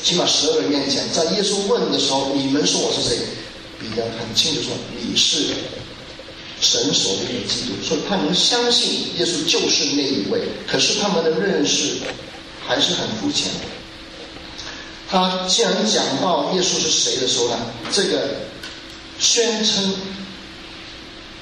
[0.00, 3.18] 起码十二人面前，在耶稣问的时候，你们说我是谁？
[3.90, 5.42] 彼得很清楚说：“你是
[6.60, 10.42] 神所立的基督。”所以他们相信耶稣就是那一位。
[10.66, 11.96] 可是他们的认识
[12.66, 13.50] 还是很肤浅。
[15.08, 17.56] 他既然讲到耶稣是谁的时候呢，
[17.90, 18.36] 这个
[19.18, 19.92] 宣称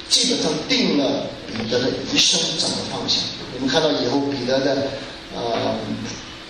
[0.08, 3.22] 基本上定了彼得的一生怎么方向。
[3.52, 4.90] 你们看到以后彼得的
[5.34, 5.76] 呃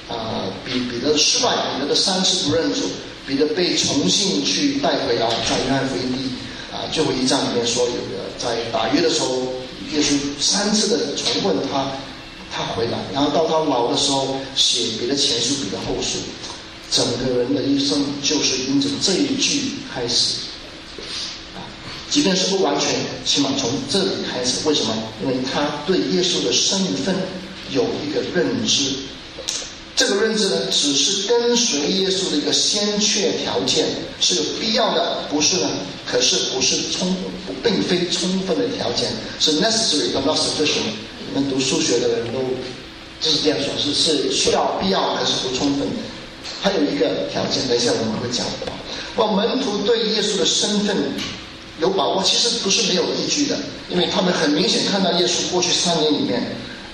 [0.08, 2.82] 呃彼彼得的失败，彼得的三次不认主。
[3.28, 9.42] 彼得被重新去带回来，在约翰福音第啊最后一章里面说，有个在打约的时候，
[9.92, 11.92] 耶稣三次的重问他，
[12.50, 16.16] 他回来，然后到他老的时候写彼得前书、彼得后书，
[16.90, 20.36] 整个人的一生就是因着这一句开始，
[21.54, 21.60] 啊，
[22.08, 24.66] 即便是不完全，起码从这里开始。
[24.66, 24.94] 为什么？
[25.22, 27.14] 因为他对耶稣的身份
[27.70, 28.92] 有一个认知。
[29.98, 33.84] 这个认知呢，只是跟随耶稣的一个先确条件，
[34.20, 35.68] 是有必要的，不是呢？
[36.06, 37.16] 可是不是充，
[37.64, 40.86] 并非充分的条件，是 necessary but not sufficient。
[41.26, 42.38] 你们读数学的人都
[43.20, 45.88] 就是这样说，是是需要必要，可是不充分。
[46.62, 48.46] 还有一个条件，等一下我们会讲。
[49.16, 50.96] 我门徒对耶稣的身份
[51.80, 53.58] 有把握，其实不是没有依据的，
[53.90, 56.40] 因为他们很明显看到耶稣过去三年里面。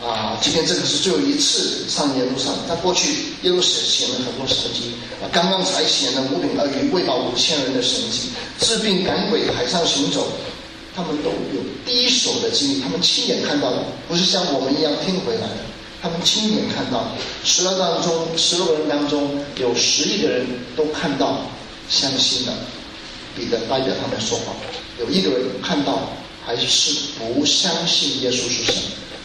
[0.05, 3.09] 啊，今天这个是最后一次上耶路撒冷，在过去
[3.43, 8.29] 耶路显显了很多神迹，啊，刚刚才显了五饼二鱼喂饱五千人的神迹，
[8.61, 10.29] 治病赶鬼海上行走，
[10.95, 15.65] 他们都有第一手的经历，他们亲眼看到的，不是像我们一样听回来的，
[16.03, 17.09] 他们亲眼看到，
[17.43, 20.45] 十二当中十六个人当中有十一个人
[20.77, 21.41] 都看到
[21.89, 22.53] 相信的，
[23.35, 24.53] 彼得代表他们说话，
[25.01, 26.13] 有一个人看到
[26.45, 28.75] 还是不相信耶稣是神。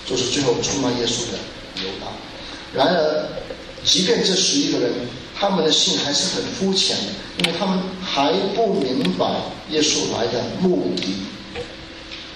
[0.10, 1.38] 就是最后出卖耶稣的
[1.84, 2.08] 犹大。
[2.74, 3.26] 然而，
[3.86, 4.91] 即便这十一个人，
[5.38, 7.04] 他们的信还是很肤浅的，
[7.39, 9.26] 因为他们还不明白
[9.69, 11.13] 耶稣来的目的。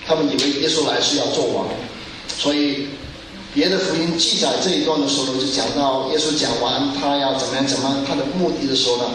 [0.06, 1.68] 他们以为耶稣来是要做王，
[2.38, 2.88] 所以
[3.54, 9.06] 别的福音记载这一段的时候呢，就讲到耶稣讲完他要怎么样怎么样他的目的的时候呢，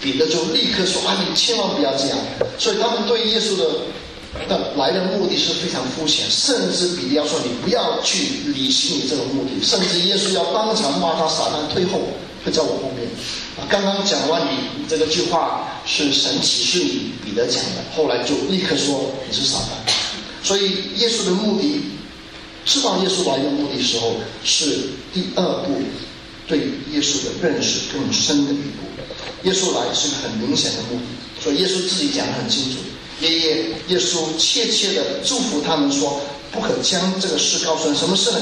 [0.00, 2.18] 彼得就立刻说：“啊，你千万不要这样。”
[2.58, 3.64] 所以他们对耶稣的。
[4.48, 12.00] 的来的目的是非常肤浅，甚至比要说你不要去履行你这个目的，甚至耶稣要当场骂他撒旦退后，
[12.44, 13.08] 会在我后面。
[13.68, 19.92] 刚刚讲完你这个句话是神启示你彼得讲的，后来就立刻说你是撒旦。
[20.44, 21.82] 所以耶稣的目的，
[22.64, 24.14] 知道耶稣来的目的时候，
[24.44, 25.80] 是第二步
[26.46, 26.58] 对
[26.92, 28.86] 耶稣的认识更深的一步。
[29.42, 32.78] 耶稣来是个很明显的目的，所以耶稣自己讲得很清楚。
[33.20, 36.20] 爷爷耶稣切切的祝福他们说
[36.52, 37.96] ：“不可将这个事告诉人。
[37.96, 38.38] 什么事呢？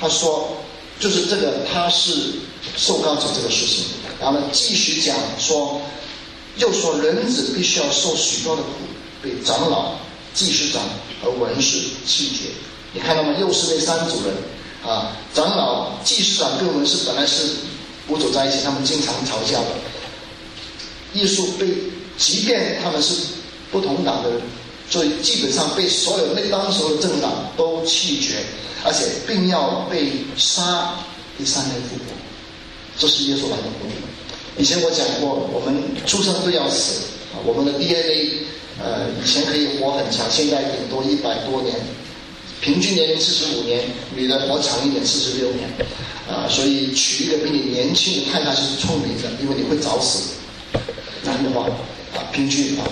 [0.00, 0.48] 他说，
[1.00, 2.12] 就是这个他是
[2.76, 3.84] 受膏者这个事情。
[4.20, 5.80] 然后呢，继续讲说，
[6.56, 8.68] 又说人子必须要受许多的苦，
[9.20, 9.96] 被长老、
[10.34, 10.80] 祭司长
[11.20, 12.50] 和文士弃绝。
[12.92, 13.34] 你看到吗？
[13.40, 14.36] 又是那三组人
[14.88, 17.42] 啊，长老、祭司长跟文士本来是
[18.06, 19.66] 不走在一起，他们经常吵架的。
[21.14, 21.66] 耶稣被，
[22.16, 23.14] 即便他们是。
[23.72, 24.40] 不同党的人，
[24.90, 28.34] 所以基本上被所有那当时的政党都弃绝，
[28.84, 30.94] 而且并要被杀，
[31.38, 32.12] 第三天复活，
[32.98, 33.94] 这是耶稣来的目的。
[34.58, 37.00] 以前我讲过，我们出生都要死，
[37.46, 38.44] 我们的 DNA，
[38.78, 41.74] 呃，以前可以活很长，现在顶多一百多年，
[42.60, 43.82] 平均年龄四十五年，
[44.14, 45.66] 女的活长一点四十六年，
[46.28, 50.34] 啊，所以娶一个比你年轻的太太是聪明的，因为你会早死，
[51.24, 51.66] 男的话
[52.14, 52.84] 啊，平均啊。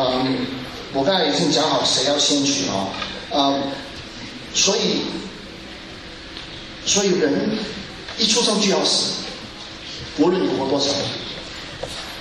[0.00, 0.46] 嗯，
[0.92, 2.86] 我刚才已经讲好谁要先去啊，
[3.32, 3.54] 啊，
[4.54, 5.02] 所以，
[6.86, 7.58] 所以人
[8.16, 9.14] 一出生就要死，
[10.18, 10.88] 无论你活多长，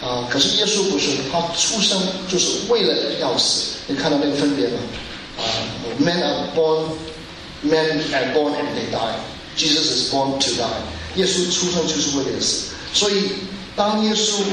[0.01, 3.77] 啊，啊，可是耶稣不是，他出生就是为了要死。
[3.85, 4.79] 你看到那个分别吗？
[5.37, 5.45] 啊
[5.99, 6.89] ，men are born,
[7.63, 9.15] men are born and they die.
[9.55, 10.67] Jesus is born to die.
[11.15, 12.71] 耶稣出生就是为了死。
[12.91, 13.29] 所以
[13.75, 14.43] 当耶稣，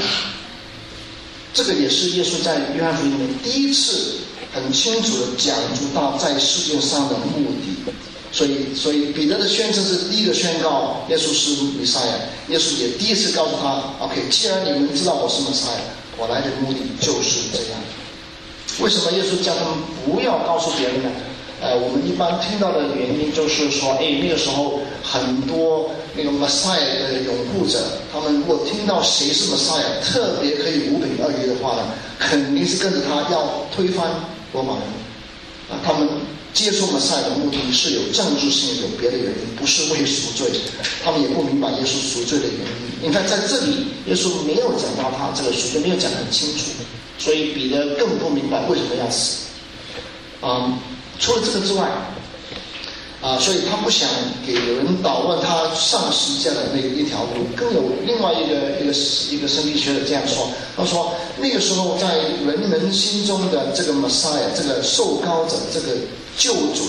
[1.55, 4.17] 这个也是耶稣在约翰福音里面第一次
[4.53, 7.91] 很清楚的讲出他在世界上的目的。
[8.33, 12.13] 所以，所以彼得的宣称是第一个宣告耶稣是弥赛亚。
[12.49, 15.79] 耶稣也第一次告诉他：“OK，既然你们知道我是弥赛亚，
[16.17, 17.79] 我来的目的就是这样。”
[18.83, 21.09] 为什么耶稣叫他们不要告诉别人呢？
[21.65, 27.79] 呃，我们一般听到的原因就是说，哎，那个时候很多那个弥赛亚的拥护者，
[28.13, 31.81] 他们如果听到谁是弥赛亚，特别可以五饼二鱼的话呢，
[32.19, 34.07] 肯定是跟着他要推翻
[34.53, 34.83] 罗马人
[35.71, 36.07] 啊，他们。
[36.55, 40.47] 接受了赛的目的是有政治性、有别的原因，不是为赎罪。
[41.03, 43.09] 他们也不明白耶稣赎罪的原因。
[43.09, 46.71] 你看，在这里，耶稣没有讲到他这个赎罪，没有讲得很清楚，
[47.19, 49.47] 所以彼得更不明白为什么要死。
[50.39, 50.71] 啊，
[51.19, 51.87] 除了这个之外。
[53.21, 54.07] 啊，所以他不想
[54.45, 57.43] 给人捣乱他上十架的那一条路。
[57.55, 58.93] 更有另外一个一个
[59.31, 60.47] 一个生理学的这样说，
[60.77, 65.95] 他说那个时候在人们心中的这个 Messiah，这个受膏者，这个
[66.37, 66.83] 救主，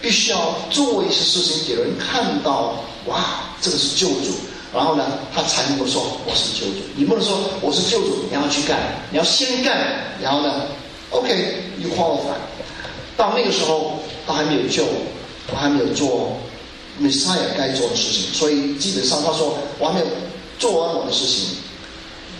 [0.00, 4.34] 必须要做一些事情给人看到，哇，这个是救主，
[4.72, 6.84] 然后呢，他才能够说我是救主。
[6.94, 8.78] 你不能说我是救主，你要去干，
[9.10, 9.76] 你要先干，
[10.22, 10.66] 然后呢
[11.10, 12.38] ，OK，you qualify。
[13.20, 14.84] 到那个时候，他还没有救。
[15.52, 16.36] 我还没有做
[17.02, 20.06] Messiah 该做的事情，所以基本上他说我还没有
[20.60, 21.56] 做完我的事情，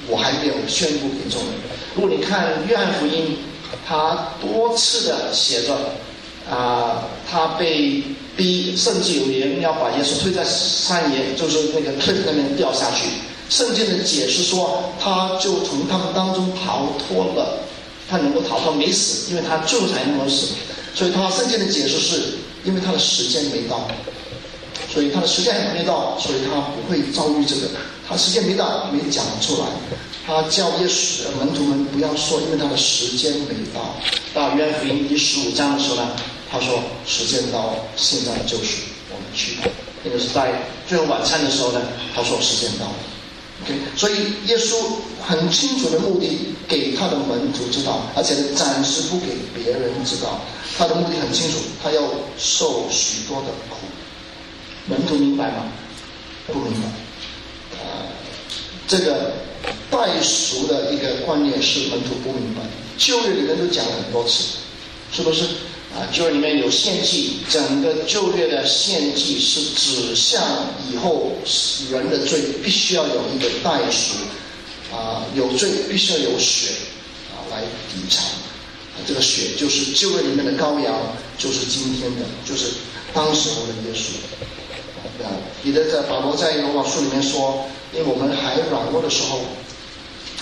[0.07, 1.51] 我还没有宣布给众人。
[1.97, 3.37] 如果你看约翰福音，
[3.85, 5.75] 他多次的写着
[6.49, 8.01] 啊，他被
[8.37, 13.09] 逼，甚至有人要把耶稣推在山岩，就是那个坑那边掉下去。
[13.49, 17.59] 圣经的解释说，他就从他们当中逃脱了，
[18.11, 20.55] 他能够逃脱没死，因为他最后才能够死。
[20.95, 22.23] 所以他圣经的解释是。
[22.63, 23.89] 因为他的时间没到，
[24.93, 27.63] 所以他的时间还没到，所以他不会遭遇这个。
[28.07, 29.67] 他时间没到，没讲出来。
[30.27, 33.97] 他叫耶稣门徒们不要说，因为他的时间没到。
[34.35, 36.11] 到约翰福音第十五章的时候呢，
[36.53, 39.71] 他说时间到，现在就是我们去的。
[40.05, 40.53] 那个是在
[40.87, 41.81] 最后晚餐的时候呢，
[42.15, 42.93] 他说时间到。
[43.63, 44.15] OK，所以
[44.47, 44.75] 耶稣
[45.23, 50.41] 很清楚的目的给他的门徒知道，而且暂时不给别人知道。
[50.79, 52.01] 他的目的很清楚，他要
[52.39, 53.87] 受许多的苦。
[54.87, 55.65] 门徒明白吗？
[56.47, 56.89] 不明白。
[57.73, 58.07] 呃，
[58.89, 59.33] 这个
[59.91, 62.63] 代赎的一个观念是门徒不明白。
[62.97, 64.57] 旧约里面都讲了很多次，
[65.13, 65.45] 是不是？
[65.93, 70.41] 啊，旧约里面有献祭，整个旧约的献祭是指向
[70.89, 71.33] 以后
[71.91, 74.15] 人的罪必须要有一个代赎，
[74.95, 76.71] 啊，有罪必须要有血，
[77.33, 78.25] 啊，来抵偿。
[79.07, 80.95] 这个血就是旧约里面的羔羊，
[81.37, 82.67] 就是今天的，就是
[83.13, 85.25] 当时候的耶稣。
[85.25, 85.27] 啊，
[85.63, 89.41] 彼得在保罗在罗马书里面说，因为我们还软弱的时候，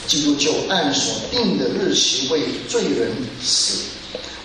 [0.06, 3.84] 基督就按所定的日期为罪人死。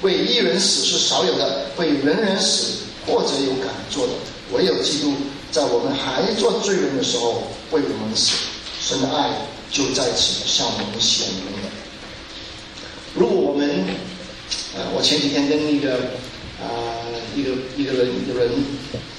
[0.04, 4.14] 为一人死是少有的，为人人死或者有敢做的，
[4.52, 5.14] 唯有基督
[5.52, 8.36] 在我们还做罪人的时候为我们死，
[8.82, 9.30] 神的爱
[9.72, 11.70] 就在此向我们显明了。
[13.16, 13.86] 如果我们，
[14.76, 15.96] 呃，我前几天跟一个
[16.60, 16.68] 啊
[17.36, 18.52] 一个一个人一个人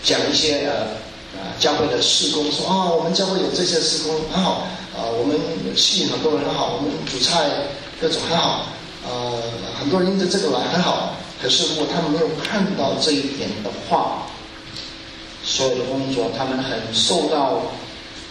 [0.02, 4.66] 讲一些呃啊教会的施工，说啊我们教会有这些施工很好，
[4.96, 5.38] 啊我们
[5.76, 7.48] 吸引很多人很好，我们煮菜
[8.00, 8.66] 各种很好。
[9.06, 9.42] 呃，
[9.78, 14.26] 很多人因着这个来很好，可是如果他们没有看到这一点的话，
[15.44, 17.60] 所有的工作他们很受到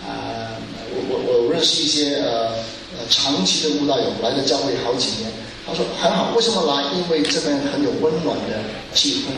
[0.08, 0.58] 呃，
[0.90, 2.50] 我我我认识一些呃
[2.98, 5.32] 呃长期的舞蹈友来的教会好几年，
[5.68, 6.84] 他说很好，为什么来？
[6.98, 8.60] 因为这边很有温暖的
[8.94, 9.30] 气氛。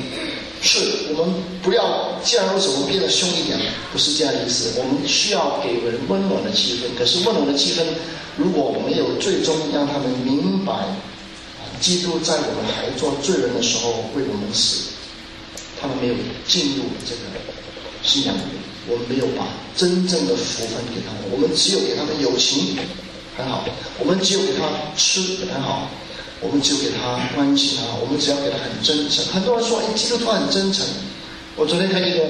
[0.62, 0.80] 是
[1.16, 3.60] 我们不要，既然如此，我们变得凶一点，
[3.92, 4.80] 不是这样意思。
[4.80, 7.84] 我们需要给人温暖的气氛，可是温暖的气氛
[8.36, 10.74] 如果没有最终让他们明白。
[11.86, 14.90] 基督在我们还做罪人的时候为我们死，
[15.80, 16.16] 他们没有
[16.48, 17.22] 进入这个
[18.02, 18.58] 信仰里面，
[18.90, 19.46] 我们没有把
[19.78, 22.76] 真正的福分给他们，我们只有给他们友情
[23.38, 23.64] 很好，
[24.00, 24.66] 我们只有给他
[24.98, 25.88] 吃很好，
[26.42, 29.24] 我们只有给他关心啊，我们只要给他很真诚。
[29.28, 30.84] 很多人说，哎，基督徒很真诚。
[31.56, 32.26] 我昨天看一个，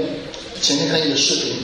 [0.62, 1.64] 前天看一个视频，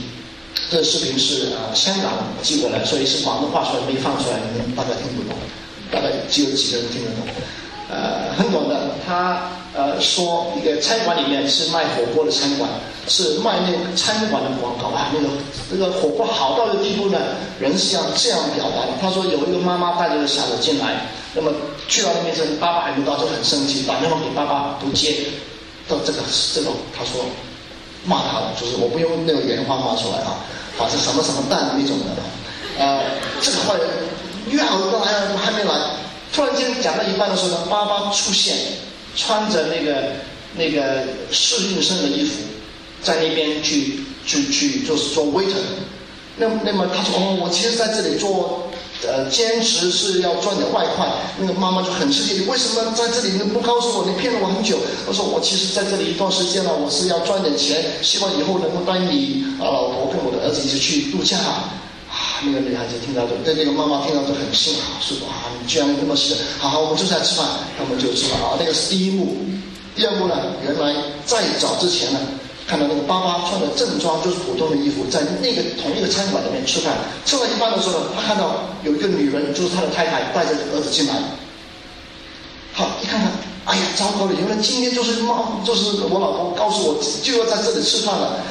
[0.71, 5.35] 这个视频是啊香港寄过来，所以是广东话，所以没放出来，你们大概听不懂，
[5.91, 7.27] 大概只有几个人听得懂。
[7.91, 12.69] 呃，很短的，他呃说一个餐馆里面是卖火锅的餐馆，
[13.05, 15.27] 是卖那个餐馆的广告啊，那个
[15.69, 17.19] 那个火锅好到的地步呢，
[17.59, 18.95] 人是要这样表达的。
[19.01, 21.03] 他说有一个妈妈带着个小孩进来，
[21.35, 21.51] 那么
[21.89, 25.27] 去到那边之后，爸爸还没到就很生气，打电话给爸爸不接，
[25.89, 26.19] 到这个
[26.55, 27.19] 这个他说
[28.05, 30.39] 骂他了，就是我不用那个原话骂出来啊，
[30.79, 32.05] 啊是什么什么蛋那种的，
[32.79, 33.03] 呃，
[33.41, 33.89] 这个坏人
[34.49, 35.75] 约好都来了，怎么还没来。
[36.33, 38.55] 突然间讲到一半的时候呢，爸爸出现，
[39.15, 40.13] 穿着那个
[40.55, 42.35] 那个侍应生的衣服，
[43.03, 45.61] 在那边去去去就是做 waiter。
[46.37, 48.69] 那那么他说哦，我其实在这里做
[49.05, 51.05] 呃兼职是要赚点外快。
[51.37, 54.05] 那个妈妈就很吃惊，你为什么在这里你不告诉我？
[54.05, 54.77] 你骗了我很久。
[55.05, 61.37] 我说我其实在这里一段时间了，我是要赚点钱，希望以后能够带你啊老婆跟我的儿子一起去度假。
[62.43, 67.45] 那个女孩子听到就对那个妈妈听到就很幸好，说哇，你居然那么是，好好，我们就在吃饭，
[67.77, 68.57] 他们就吃饭啊。
[68.59, 69.37] 那个是第一幕，
[69.95, 72.19] 第二幕呢，原来在早之前呢，
[72.65, 81.13] 看到那个爸爸穿的正装，就是普通的衣服，在那个同一个餐馆里面吃饭，吃到一半的时候呢，他看到有一个女人，就是他的太太，带着儿子进来，
[82.73, 83.31] 好一看看，
[83.65, 88.41] 哎呀，糟糕了，原来今天就是妈，就是我老公告诉我就要在这里吃饭了，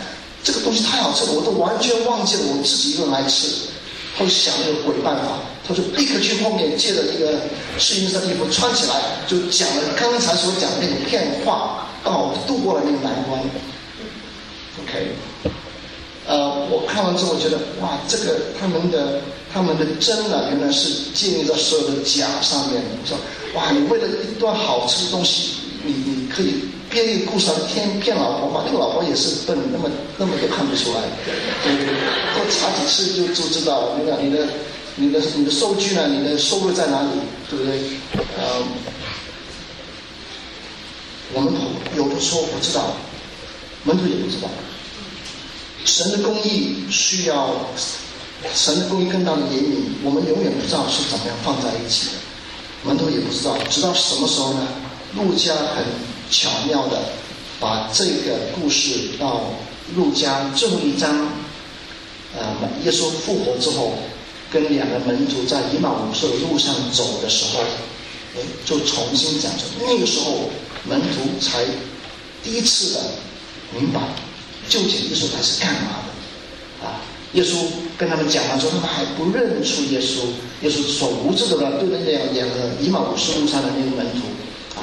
[0.45, 3.49] 这个东西太好吃了，我都完全忘记了我自己一个人来吃。
[4.21, 7.41] 他就想那个鬼办法，他就立刻去后面借了一个
[7.79, 13.41] 试衣衫衣服穿起来，就讲了刚才所讲的那种骗话，刚好度过了那个难关。
[14.83, 15.09] OK，
[16.27, 22.89] 呃，我看完之后觉得哇，这个他们的他们的真啊，原来是建立在所有的假上面的。
[23.01, 23.17] 我说
[23.55, 25.53] 哇，你为了一段好吃的东西，
[25.83, 26.69] 你你可以。
[26.91, 28.65] 编一个故事来骗骗老婆嘛？
[28.67, 29.89] 那个老婆也是笨，那么
[30.19, 31.01] 那么都看不出来，
[31.63, 31.95] 对不对？
[32.35, 34.49] 多查几次就就知道，你看你的
[34.97, 36.09] 你的你的收据呢？
[36.09, 37.09] 你的收入在哪里？
[37.49, 37.79] 对不对？
[38.37, 38.63] 呃，
[41.33, 41.53] 我们
[41.97, 42.93] 有的说不知道，
[43.85, 44.49] 门徒也不知道。
[45.85, 47.55] 神的公义需要
[48.53, 52.13] 神的公义更大的严明，我们永远不知道是怎么样放在一起的。
[52.83, 54.67] 门徒也不知道，直到什么时候呢？
[55.15, 56.10] 陆家很。
[56.31, 57.03] 巧妙的
[57.59, 59.43] 把这个故事到
[59.97, 61.29] 路加最后一章，
[62.35, 62.55] 呃，
[62.85, 63.95] 耶稣复活之后，
[64.51, 67.61] 跟两个门徒在以马五色的路上走的时候，
[68.37, 70.49] 哎，就重新讲出那个时候
[70.85, 71.65] 门徒才
[72.43, 73.01] 第一次的
[73.77, 74.01] 明白
[74.69, 77.03] 究竟耶稣他是干嘛的啊？
[77.35, 77.57] 耶稣
[77.99, 80.21] 跟他们讲完之后，他们还不认出耶稣，
[80.63, 84.21] 耶稣所无知的对那两两个以马五色路上的那个门徒。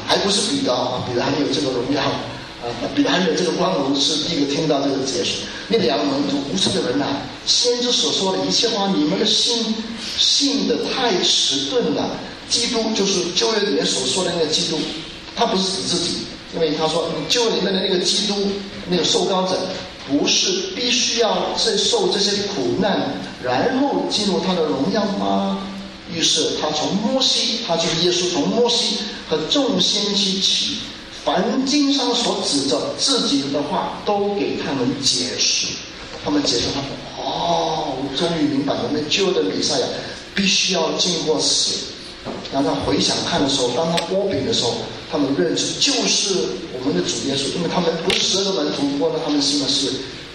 [0.07, 5.43] 还不是彼得啊，彼得还没有这个荣耀啊，彼得还没有这个光荣，是第一个听到这个解释。
[5.67, 7.05] 那两个门徒无知的人呐，
[7.45, 9.75] 先知所说的一切话，你们的心
[10.17, 12.09] 信的太迟钝了。
[12.49, 14.79] 基督就是旧约里面所说的那个基督，
[15.35, 16.19] 他不是指自己，
[16.55, 18.33] 因为他说你旧约里面的那个基督，
[18.87, 19.59] 那个受膏者，
[20.07, 23.11] 不是必须要在受这些苦难，
[23.43, 25.59] 然后进入他的荣耀吗？
[26.13, 28.97] 于是他从摩西，他就是耶稣，从摩西
[29.29, 30.77] 和众先期起，
[31.25, 35.67] 凡经上所指着自己的话，都给他们解释。
[36.23, 39.87] 他们解释，他们哦，终于明白，我们旧的比赛呀，
[40.33, 41.93] 必须要经过死。
[42.53, 44.75] 然后他回想看的时候，当他剥饼的时候，
[45.11, 46.33] 他们认识就是
[46.73, 49.87] 我们的主耶稣，因为他们不是十二个门徒，不过呢，他们信的是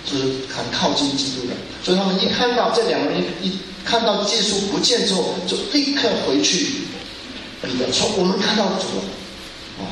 [0.05, 3.53] 就是很靠近基督的，所以他们一看到这两个人一。
[3.85, 6.83] 看到耶稣不见之后，就立刻回去。
[7.63, 8.87] 彼得说：“我们看到主。”
[9.79, 9.87] 啊，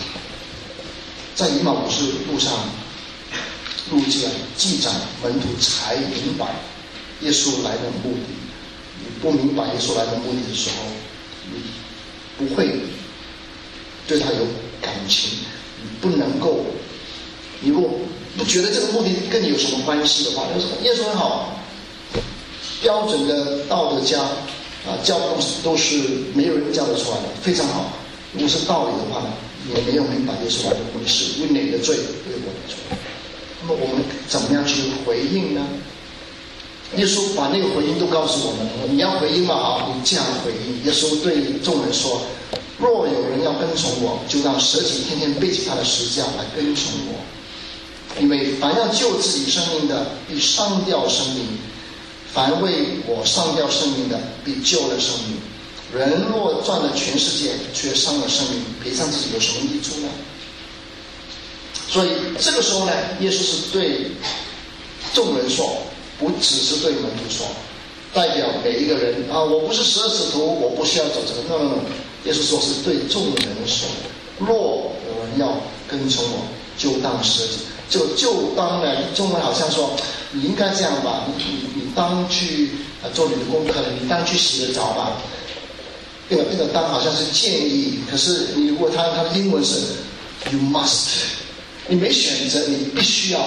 [1.34, 2.52] 在以马五斯路上，
[3.90, 4.90] 路加记载
[5.22, 6.46] 门徒才明白
[7.22, 8.20] 耶稣来的目的。
[8.98, 10.86] 你不明白耶稣来的目的的时候，
[11.52, 11.62] 你
[12.36, 12.68] 不会
[14.06, 14.46] 对他有
[14.82, 15.30] 感情。
[15.82, 16.66] 你不能够，
[17.60, 17.90] 你如果
[18.36, 20.44] 不觉得这个目的跟你有什么关系的话，
[20.82, 21.56] 耶稣很好。
[22.80, 25.96] 标准的道德家啊，教的东西都是
[26.34, 27.92] 没有人教得出来的，非常好。
[28.32, 29.22] 如果是道理的话，
[29.68, 32.96] 也没有明白耶稣来的目的是为哪个罪被我出来。
[33.60, 35.66] 那么我们怎么样去回应呢？
[36.96, 38.66] 耶稣把那个回应都告诉我们：
[38.96, 40.84] 你要回应嘛，好，你这样回应。
[40.84, 42.22] 耶稣对众人说：
[42.78, 47.20] 若有人要跟从我，就让舍己，天天背起他的十字架来跟从我。
[48.20, 51.46] 因为凡要救自己生命的，必伤掉生命。
[52.32, 55.36] 凡为我上吊生命的，必救了生命。
[55.92, 60.08] 人若赚了全世界，却伤了生命，赔上自己有什么益处呢？
[61.88, 64.12] 所以这个时候呢，耶稣是对
[65.12, 65.78] 众人说，
[66.20, 67.44] 不只是对门徒说，
[68.14, 71.42] 代表每一个人啊，我不是十二使徒，我不需要走这个。
[71.48, 71.82] no no no，
[72.24, 73.88] 耶稣说是对众人说：
[74.38, 76.46] 若有人要跟从我，
[76.78, 77.58] 就当舍己。
[77.90, 79.90] 就就当呢，中文好像说
[80.30, 82.70] 你应该这样吧，你你当去
[83.02, 85.20] 啊做你的功课，你当去洗个澡吧。
[86.28, 89.80] 那个那个当好像是建议，可是你如果他他的英文是
[90.50, 91.08] you must，
[91.88, 93.40] 你没选择，你必须要。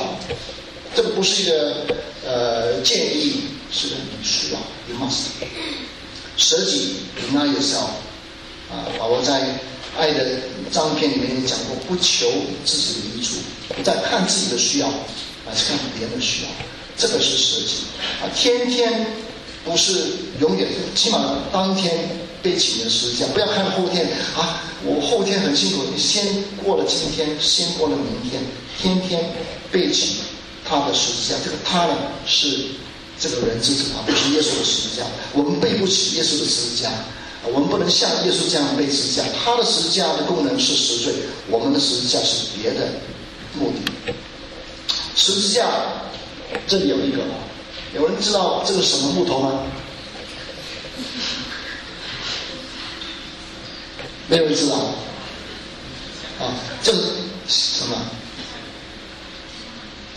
[0.95, 1.85] 这不是一个
[2.25, 5.29] 呃建议，是个你需要，you must。
[6.35, 7.87] 舍己，deny yourself。
[8.69, 9.59] 啊，保罗在
[9.97, 10.25] 爱的
[10.71, 12.27] 章篇里面也讲过，不求
[12.65, 13.35] 自己的益处，
[13.69, 14.87] 不再看自己的需要，
[15.47, 16.49] 而是看别人的需要。
[16.97, 17.83] 这个是实际
[18.21, 19.05] 啊，天天
[19.65, 19.93] 不是
[20.39, 21.91] 永远，起码当天
[22.41, 26.25] 背起你的十字架，不要看后天啊，我后天很辛苦，你先
[26.63, 28.41] 过了今天，先过了明天，
[28.77, 29.31] 天天
[29.71, 30.17] 背起
[30.65, 31.35] 他的十字架。
[31.43, 32.47] 这个他呢是
[33.19, 36.89] 这个人之子啊，不是耶稣的十字架，我们背不起耶稣的十字架。
[37.45, 41.13] 我们不能像耶稣这样背十字架，他的十字架的功能是赎罪，
[41.49, 42.87] 我们的十字架是别的
[43.53, 44.13] 目的。
[45.13, 45.67] 十字架
[46.67, 47.21] 这里有一个，
[47.93, 49.63] 有人知道这个什么木头吗？
[54.27, 54.75] 没有人知道。
[56.39, 56.99] 啊，这是
[57.47, 57.95] 什么？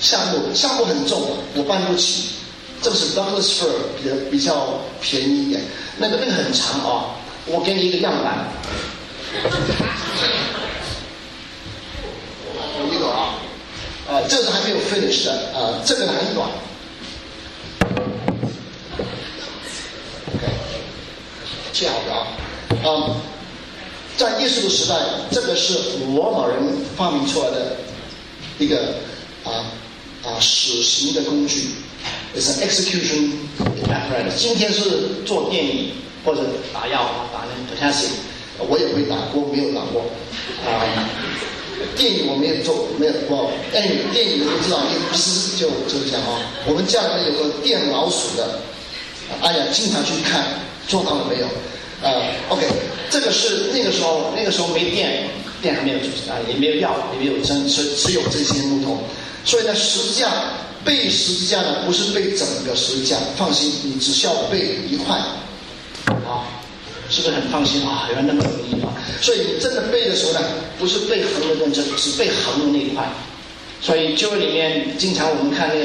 [0.01, 2.31] 橡木，橡木很重，我搬不起。
[2.83, 5.63] 这个是 Douglas fir，比较比较便宜一点。
[5.99, 7.17] 那个那个很长啊，
[7.47, 8.49] 我给你一个样板。
[12.79, 13.35] 有一个啊，
[14.09, 16.49] 啊，这个还没有 finish 的啊，这个很短。
[20.35, 20.47] OK，
[21.73, 23.17] 记好的啊，啊，
[24.17, 24.95] 在耶稣的时代，
[25.31, 25.75] 这个是
[26.07, 26.57] 罗马人
[26.97, 27.77] 发明出来的
[28.59, 28.95] 一个
[29.45, 29.67] 啊
[30.25, 31.71] 啊死刑的工具。
[32.39, 33.33] 是 execution
[33.89, 34.37] apparatus。
[34.37, 35.93] 今天是做电影
[36.23, 38.09] 或者打药打那等下写，
[38.59, 40.03] 我也会打过，没有打过。
[40.67, 40.85] 啊，
[41.95, 43.51] 电影我没有做，没有过。
[43.73, 43.83] 但
[44.13, 46.41] 电影都知道，一撕就就是这样啊。
[46.67, 48.59] 我们家里面有个电老鼠的，
[49.41, 50.45] 哎呀，经常去看，
[50.89, 51.47] 做到了没有？
[52.03, 52.11] 啊
[52.49, 52.67] ，OK，
[53.11, 55.29] 这个是那个时候，那个时候没电，
[55.63, 58.99] 电还没有啊，也没有药，也没有针，只只有这些木头。
[59.45, 60.33] 所以呢，实际上。
[60.85, 65.17] 背十字架呢，不是背整个十字架，放心，你只需要背一块，
[66.25, 66.47] 啊，
[67.09, 68.09] 是不是很放心啊？
[68.11, 68.93] 原来那么容易啊！
[69.21, 70.41] 所以你真的背的时候呢，
[70.79, 73.07] 不是背横的认真，只背横的那一块。
[73.81, 75.85] 所以旧约里面经常我们看那个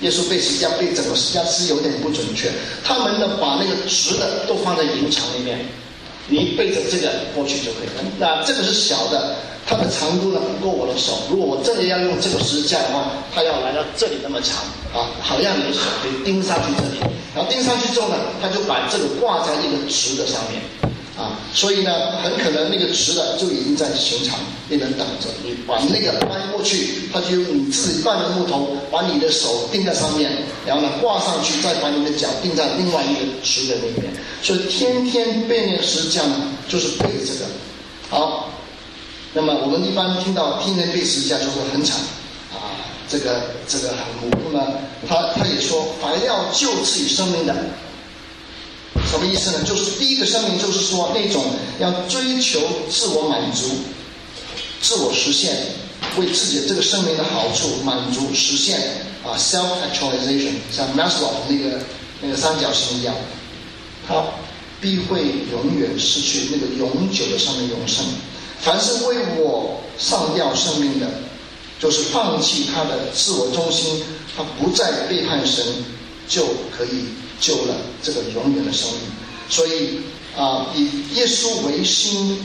[0.00, 2.50] 耶稣背十字架，背整个十字架是有点不准确。
[2.84, 5.58] 他们呢，把那个直的都放在营墙里面，
[6.28, 8.04] 你背着这个过去就可以了。
[8.18, 9.36] 那这个是小的。
[9.66, 16.98] 它的长度呢不够我的手，如果我真的要用这个十字架的话，它要来到这里那么长啊，好让你的手可以钉上去这里，
[17.34, 20.60] 然后钉上去之后呢，它就把这个挂在一个直的上面
[21.16, 24.38] 啊，所以呢，很可能那个直的就已经在刑场
[24.68, 30.32] 那边等着你，把那个搬过去，它就用你自己半的木头把你的手钉在上面，
[30.66, 34.12] 然后呢挂上去，再把你的脚钉在另外一个直的那边，
[34.42, 36.24] 所以天天背那个石匠，
[36.68, 37.46] 就是背这个，
[38.08, 38.48] 好。
[39.32, 41.96] 那么我们一般听到天天背石匠就会很惨，
[43.10, 44.38] 这个这个很苦。
[44.52, 44.72] 那么
[45.08, 47.54] 他他也说，凡要救自己生命的，
[49.10, 49.64] 什么意思呢？
[49.64, 51.44] 就是第一个生命就是说那种
[51.78, 53.66] 要追求自我满足、
[54.80, 55.56] 自我实现，
[56.18, 58.80] 为自己这个生命的好处满足实现
[59.24, 61.78] 啊，self actualization，像 Maslow 那个
[62.20, 63.14] 那个三角形一样，
[64.06, 64.22] 他
[64.80, 68.04] 必会永远失去那个永久的生命永生。
[68.60, 71.06] 凡是为我上吊生命的，
[71.80, 74.02] 就是放弃他的自我中心，
[74.36, 75.64] 他不再背叛神，
[76.28, 76.44] 就
[76.76, 77.06] 可以
[77.40, 79.00] 救了这个永远的生命。
[79.48, 80.00] 所以
[80.36, 82.38] 啊，以耶稣为心，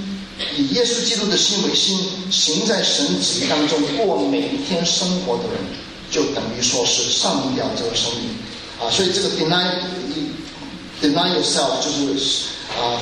[0.58, 2.00] 以耶稣基督的心为心，
[2.32, 5.62] 行在神旨意当中过每一天生活的人，
[6.10, 8.30] 就等于说是上吊这个生命。
[8.80, 9.80] 啊，所以这个 deny
[11.02, 13.00] deny yourself 就是啊，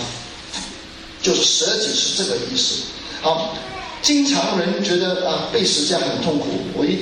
[1.21, 2.84] 就是舍己是这个意思。
[3.21, 3.55] 好，
[4.04, 6.49] 经常人觉得啊背十字架很痛苦。
[6.76, 6.99] 我一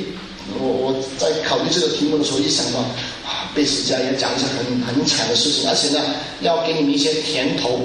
[0.60, 2.80] 我我在考虑这个题目的时候，一想到
[3.26, 5.99] 啊背十字架也讲一些很很惨的事情，而且呢
[6.41, 7.82] 要给你们一些甜头。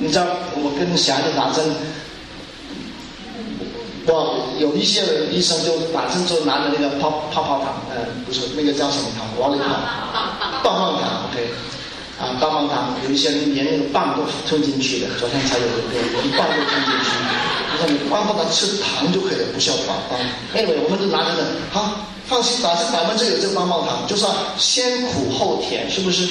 [0.00, 1.62] 你知道我跟小孩子打针，
[4.06, 9.68] 哇，有一些人医生就打针之后拿着那个泡泡泡糖，呃不是那个叫什么糖，王力糖，
[10.62, 11.50] 棒棒糖，OK。
[12.22, 17.10] 啊，棒棒糖有一些人连那个棒都吞进去的，昨天才有一个一棒都吞进去。
[17.68, 20.16] 他说你棒棒糖吃糖就可以了，不需要打棒。
[20.54, 24.24] Anyway，我们都拿着的，好，放心，打这百分之有这个棒棒糖，就是
[24.56, 26.28] 先苦后甜，是不是？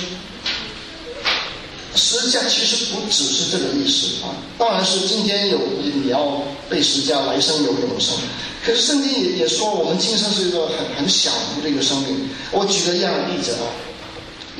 [1.94, 8.16] 十字架其实不只是这个意思啊，当然是今天有你要被十字架，来生有永生。
[8.66, 11.30] 可是圣经也也说，我们今生是一个很很小
[11.62, 12.30] 的一个生命。
[12.52, 13.68] 我举个一样的例子啊，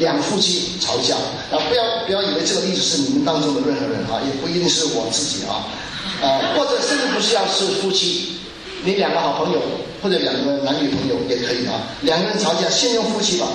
[0.02, 1.14] 两夫妻吵架
[1.54, 5.62] 啊，不要不要以为这个例子是你们当中的任何人啊，也不一定是我自己啊，
[6.26, 8.38] 啊，或者甚至不是要是夫妻，
[8.84, 9.62] 你两个好朋友
[10.02, 13.46] 或者两个男女朋友也可以啊，两个人吵架，先用夫妻吧，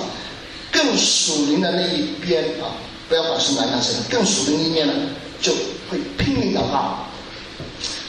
[0.71, 2.71] 更属灵的那一边啊。
[3.09, 4.93] 不要管是男还是女，更属灵一面呢，
[5.41, 5.53] 就
[5.89, 7.05] 会拼命祷告，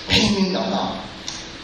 [0.09, 0.97] 拼命祷告，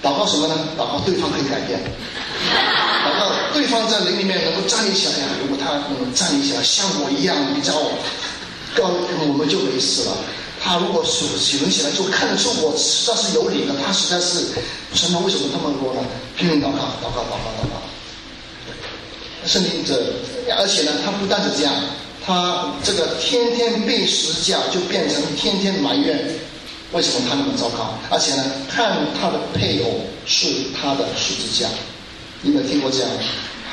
[0.05, 0.55] 祷告什么呢？
[0.77, 5.25] 祷告对方可以改变，祷告对方在灵里面能够站立起来呀。
[5.41, 7.73] 如果他能站立起来，像我一样比较
[8.77, 8.91] 高，
[9.27, 10.13] 我们就没事了。
[10.63, 14.45] 他如果是启动起来，就看得出我实在是有理的，他实在是，
[14.93, 16.01] 神他为什么这么多呢？
[16.37, 17.81] 拼命祷告，祷告，祷告，祷告。
[19.47, 20.13] 圣灵者，
[20.59, 21.73] 而且呢，他不但是这样。
[22.27, 26.27] 他这个天天被十字架，就变成天天埋怨，
[26.95, 27.99] 为什么他那么糟糕？
[28.09, 30.47] 而且呢，看他的配偶是
[30.81, 31.69] 他的十字架，
[32.41, 33.11] 你有没有听过这样？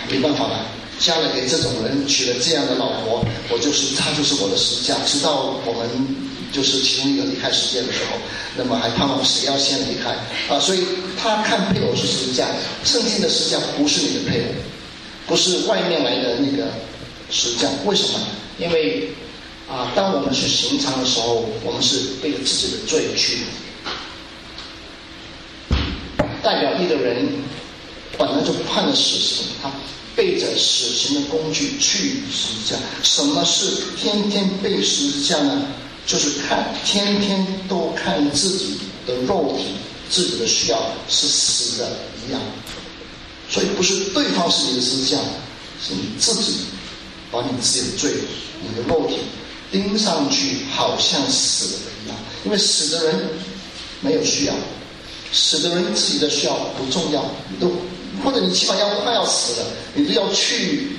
[0.10, 0.66] 没办法了，
[1.00, 4.96] 嫁了给这种人，娶了这样的老婆，我就是他就是我的十字架。
[5.06, 5.88] 直到我们
[6.52, 8.18] 就是其中一个离开世界的时候，
[8.58, 10.10] 那么还盼望谁要先离开
[10.52, 10.60] 啊？
[10.60, 10.82] 所以
[11.16, 12.48] 他看配偶是十字架，
[12.84, 14.48] 圣经的十字架不是你的配偶，
[15.28, 16.72] 不是外面来的那个
[17.30, 18.20] 十字架，为什么？
[18.58, 19.10] 因为
[19.72, 23.38] 啊，当我们去刑场的时候，我们是背着自己的罪去，
[26.44, 27.26] 代表一个人
[28.18, 29.72] 本来就判了死刑，他
[30.14, 32.76] 背着死刑的工具去十字架。
[33.02, 35.66] 什么是天天背十字架呢？
[36.06, 39.68] 就是看天天都看自己的肉体、
[40.10, 41.90] 自己的需要是死的
[42.28, 42.42] 一样。
[43.50, 45.18] 所以不是对方是你的十字架，
[45.82, 46.56] 是你自己。
[47.32, 48.12] 把你自己的罪、
[48.62, 49.16] 你的肉体
[49.72, 52.18] 盯上去，好像死了一样。
[52.44, 53.30] 因为死的人
[54.02, 54.54] 没有需要，
[55.32, 57.24] 死的人自己的需要不重要，
[57.60, 57.72] 都
[58.24, 60.90] 或者你起码要快要死了，你都要去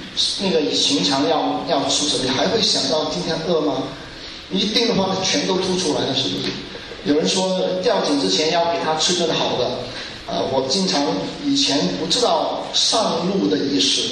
[0.40, 2.24] 那个寻常要要出什么？
[2.24, 3.82] 你还会想到今天饿吗？
[4.48, 6.52] 你一定的话，全都吐出来了，是不是？
[7.04, 9.66] 有人说吊井之前要给他吃顿好的，
[10.32, 11.04] 啊，我经常
[11.44, 14.02] 以前不知道上路的意思。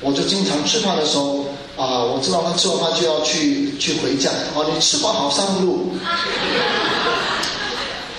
[0.00, 1.43] 我就经常吃饭的时候
[1.76, 4.30] 啊，我知道他吃完饭就要去去回家。
[4.54, 5.92] 哦，你吃饱好上路。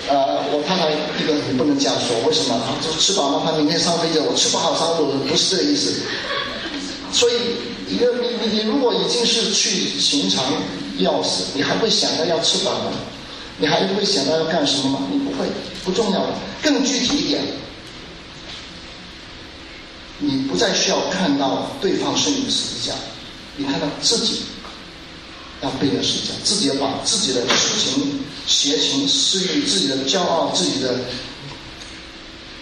[0.08, 2.60] 呃，我太太一个你不能这样说，为什么？
[2.64, 6.00] 他说吃饱了，他明天上飞机，我吃不好上路，不是这个意思。
[7.12, 7.34] 所以，
[7.88, 10.44] 一个你你你如果已经是去寻常
[10.98, 12.92] 要死，你还会想到要吃饱吗？
[13.58, 15.00] 你还会想到要干什么吗？
[15.10, 15.46] 你不会，
[15.84, 16.20] 不重要。
[16.62, 17.42] 更具体一点。
[20.18, 22.94] 你不再需要看到对方是你的十字架，
[23.56, 24.42] 你看到自己
[25.62, 30.94] 要背的十字架，自己要把自己的痴情、邪情、私欲、自己的骄傲、自己的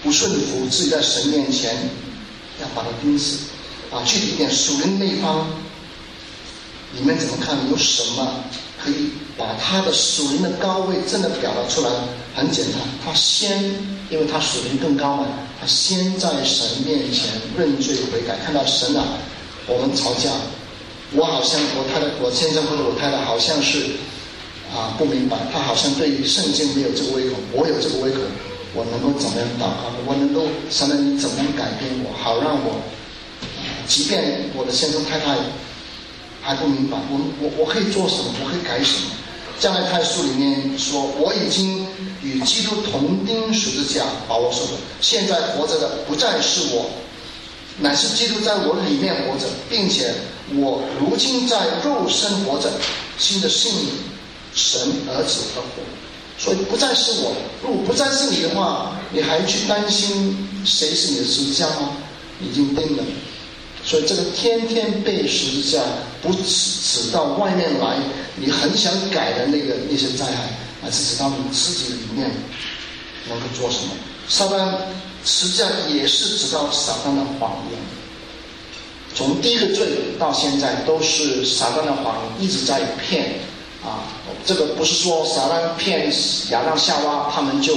[0.03, 1.89] 不顺服，自己在神面前
[2.61, 3.39] 要把它钉死。
[3.91, 5.47] 啊，具体一点，属灵那一方，
[6.93, 7.57] 你们怎么看？
[7.71, 8.45] 有什么
[8.83, 11.91] 可以把他的属灵的高位真的表达出来？
[12.35, 13.63] 很简单，他先，
[14.11, 15.27] 因为他属灵更高嘛。
[15.61, 19.05] 他先在神面前认罪悔改，看到神啊，
[19.69, 20.31] 我们吵架，
[21.13, 23.79] 我好像我太太，我先生或者我太太好像是
[24.75, 28.21] 啊不明白，他好像对于圣经没有这个胃口，我有这个胃口，
[28.75, 29.93] 我能够怎么样祷告？
[30.07, 32.81] 我能够神啊，你怎么样改变我，好让我，
[33.87, 35.37] 即便我的先生太太
[36.43, 38.33] 还不明白，我我我可以做什么？
[38.43, 39.11] 我可以改什么？
[39.61, 41.87] 将来太书里面说，我已经
[42.23, 44.73] 与基督同钉十字架，把我手的。
[45.01, 46.91] 现在活着的不再是我，
[47.79, 50.15] 乃是基督在我里面活着，并且
[50.55, 52.71] 我如今在肉身活着，
[53.19, 53.73] 新的信
[54.55, 55.83] 神儿子的活，
[56.39, 57.35] 所以不再是我。
[57.63, 61.91] 如果不再是你的话，你还去担心谁是你的十字架吗？
[62.41, 63.03] 已经定了。
[63.85, 65.83] 所以这个天天背十字架，
[66.23, 67.99] 不只指到外面来，
[68.37, 70.49] 你很想改的那个那些灾害，
[70.85, 72.31] 而是指到你自己的里面
[73.29, 73.91] 能够做什么。
[74.29, 74.69] 撒旦
[75.25, 77.79] 实际上也是知道撒旦的谎言。
[79.15, 79.87] 从第一个罪
[80.19, 83.41] 到现在，都是撒旦的谎言一直在骗
[83.85, 84.05] 啊。
[84.45, 86.13] 这个不是说撒旦骗
[86.51, 87.77] 亚当夏娃，他们就。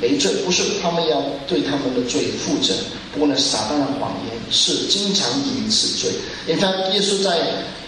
[0.00, 2.72] 没罪，不是他们要对他们的罪负责。
[3.12, 6.10] 不过呢，撒旦的谎言是经常引此罪。
[6.46, 7.38] 你看，耶稣在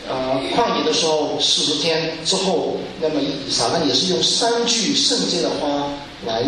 [0.07, 5.89] 呃旷野的时候四十天之后，那么撒旦也是用三句圣经的话
[6.27, 6.45] 来，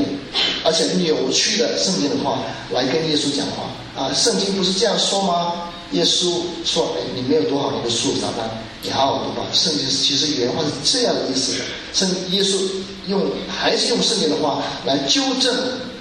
[0.64, 3.70] 而且扭曲的圣经的话来跟耶稣讲话
[4.00, 4.12] 啊。
[4.14, 5.70] 圣经不是这样说吗？
[5.92, 8.42] 耶稣说：“哎，你没有多好一个数，撒旦，
[8.82, 9.46] 你好好读吧。
[9.52, 11.64] 圣经其实原话是这样的意思的。
[11.92, 12.58] 圣耶稣
[13.06, 15.54] 用还是用圣经的话来纠正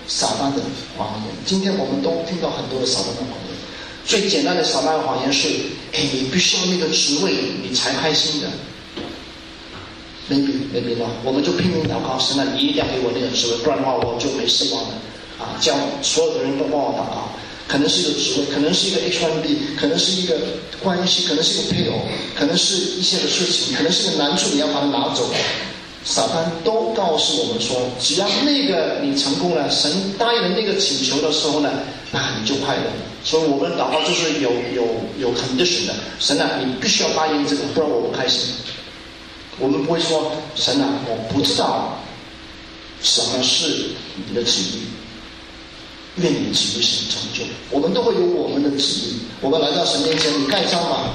[0.07, 0.61] 撒旦的
[0.97, 1.35] 谎言。
[1.45, 3.55] 今天我们都听到很多的撒旦的谎言。
[4.07, 5.47] 最简单的撒旦的谎言是：
[5.93, 8.47] 哎，你必须要那个职位，你才开心的。
[10.27, 14.89] 没比没比到，我们就拼命祷告，神啊，你一定要给我那个职位，不然的话我就没希望了。
[15.37, 17.29] 啊，叫所有的人都帮我祷告。
[17.67, 20.37] 可能是一个职位，可能是一个 H1B，可能是一个
[20.83, 21.99] 关系，可能是一个配偶，
[22.35, 25.29] 可能是一些的事情，可能是个难处，你要把它拿走。
[26.03, 31.71] 撒旦都告诉我们说，只要那个你成功了，神答应了那个请求的时候呢，
[32.11, 32.83] 那你就快乐。
[33.23, 34.85] 所以我们祷告就是有有
[35.19, 38.53] 有 condition 的，神啊，你必须要答应这个，不然我不开心。
[39.59, 41.97] 我们不会说，神啊，我不知道
[43.01, 43.91] 什么是
[44.27, 44.81] 你的旨意。
[46.17, 49.19] 愿你旨意成成就，我们都会有我们的旨意。
[49.41, 51.09] 我们来到神面前，你盖章吧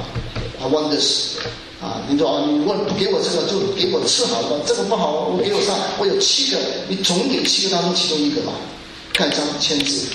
[0.61, 1.39] ？I want this。
[1.81, 8.53] 啊，你说啊，你问不给我这个，就给我次好的，这个不好，我给我上，我有七个，你总给七个当中其中一个吧，
[9.15, 10.09] 盖章签字。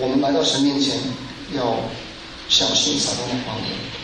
[0.00, 0.98] 我们来到神面前，
[1.54, 1.76] 要
[2.48, 3.99] 小心撒旦的谎言。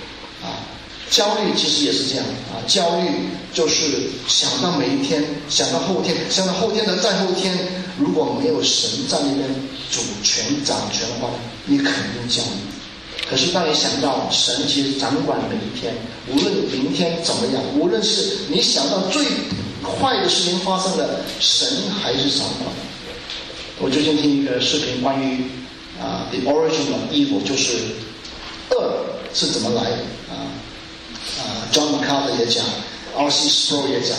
[1.10, 3.08] 焦虑其实也是这样啊，焦虑
[3.52, 3.84] 就是
[4.28, 7.56] 想到每一天，想到后天，想到后天的再后天。
[7.98, 9.48] 如果没有神在那边
[9.90, 11.30] 主权掌权的话，
[11.64, 12.58] 你肯定焦虑。
[13.26, 15.94] 可是当你想到神其实掌管每一天，
[16.28, 19.24] 无论明天怎么样，无论是你想到最
[19.82, 21.66] 坏的事情发生了，神
[22.02, 22.68] 还是掌管。
[23.80, 25.44] 我最近听一个视频，关于
[25.98, 27.78] 啊，the origin of evil，就是
[28.72, 28.92] 恶
[29.32, 29.96] 是怎么来的
[30.28, 30.52] 啊
[31.38, 32.64] 啊，John MacArthur 也讲
[33.16, 33.48] ，R.C.
[33.48, 34.16] Sproul 也讲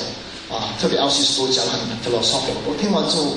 [0.50, 1.24] 啊，特别 R.C.
[1.24, 2.62] Sproul 讲很 philosophical。
[2.66, 3.36] 我听完之后。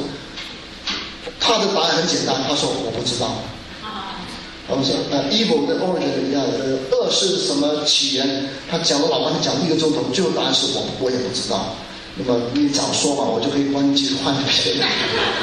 [1.38, 3.28] 他的答案很简单，他说我不知道。
[4.68, 8.48] 我们说呃，evil 的 origin 要呃，恶是什么起源？
[8.70, 11.74] 他讲了老半天，讲了一个钟头，最后答案是我我也不知道。
[12.14, 14.86] 那么你早说嘛，我就可以换机换别人。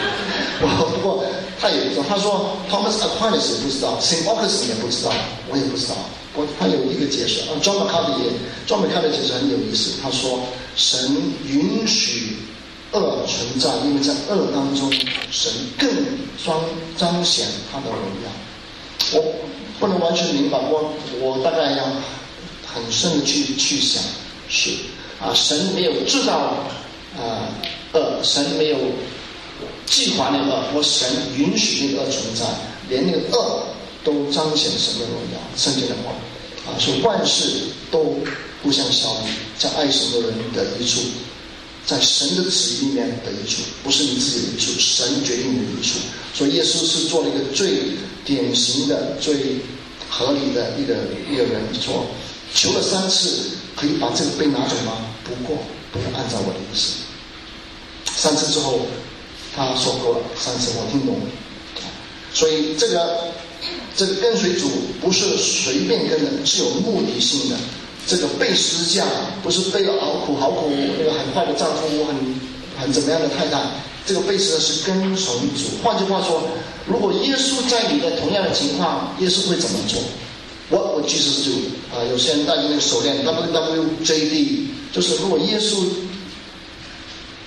[0.61, 1.23] 我不过
[1.59, 5.11] 他也不知道，他说 Thomas Aquinas 也不知道，Saint Augustine 也不知道，
[5.49, 5.95] 我也不知道。
[6.37, 8.31] 我他有一个解释，啊，John MacArthur 也
[8.65, 9.99] ，John McCarthy 解释很有意思。
[10.01, 10.39] 他说
[10.77, 11.11] 神
[11.45, 12.37] 允许。
[12.93, 14.89] 恶存在，因为在恶当中，
[15.29, 15.89] 神更
[16.41, 16.57] 彰
[16.95, 18.31] 彰显他的荣耀。
[19.11, 19.35] 我
[19.77, 21.83] 不能完全明白，我我大概要
[22.65, 24.01] 很深的去去想，
[24.47, 24.71] 是
[25.19, 26.31] 啊，神没有制造
[27.17, 27.51] 啊
[27.91, 28.77] 恶，神没有
[29.85, 32.45] 计划那个恶，神允许那个恶存在，
[32.87, 33.63] 连那个恶
[34.07, 35.39] 都彰显神的荣耀。
[35.57, 36.15] 圣经的话
[36.71, 37.43] 啊，说万事
[37.91, 38.15] 都
[38.63, 41.01] 互相效力，在爱神的人的一处。
[41.85, 45.99] 在神的旨意里面的一处，不是你自己的一处，神决定你的一处。
[46.33, 47.79] 所以耶稣是做了一个最
[48.25, 49.55] 典型的、最
[50.09, 50.95] 合理的一个
[51.31, 52.05] 一个人，说
[52.53, 54.97] 求了三次，可以把这个杯拿走吗？
[55.23, 56.95] 不过不要按照我的意思。
[58.17, 58.81] 三次之后，
[59.55, 61.25] 他说够了，三次我听懂了。
[62.33, 63.31] 所以这个
[63.97, 64.69] 这个跟随主
[65.01, 67.57] 不是随便跟的，是有目的性的。
[68.05, 69.03] 这个被施架
[69.43, 72.15] 不是被了好苦好苦，那个很坏的丈夫，很
[72.79, 73.59] 很怎么样的太太，
[74.05, 75.83] 这个被施的是跟从主。
[75.83, 76.41] 换句话说，
[76.85, 79.99] 如果耶稣在你的同样的情况，耶稣会怎么做？
[80.69, 81.51] 我我其实就
[81.91, 85.83] 啊，有些人戴着那个手链，W W J D，就是如果耶稣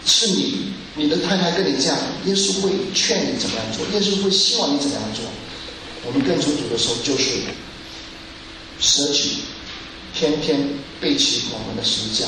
[0.04, 1.96] 是你，你的太太跟你这样，
[2.26, 3.86] 耶稣会劝你怎么样做？
[3.94, 5.24] 耶稣会希望你怎么样做？
[6.06, 7.40] 我们跟从主的时候就是
[8.80, 9.38] 舍己。
[10.12, 10.58] 天天
[11.00, 12.26] 背起我们的十字架，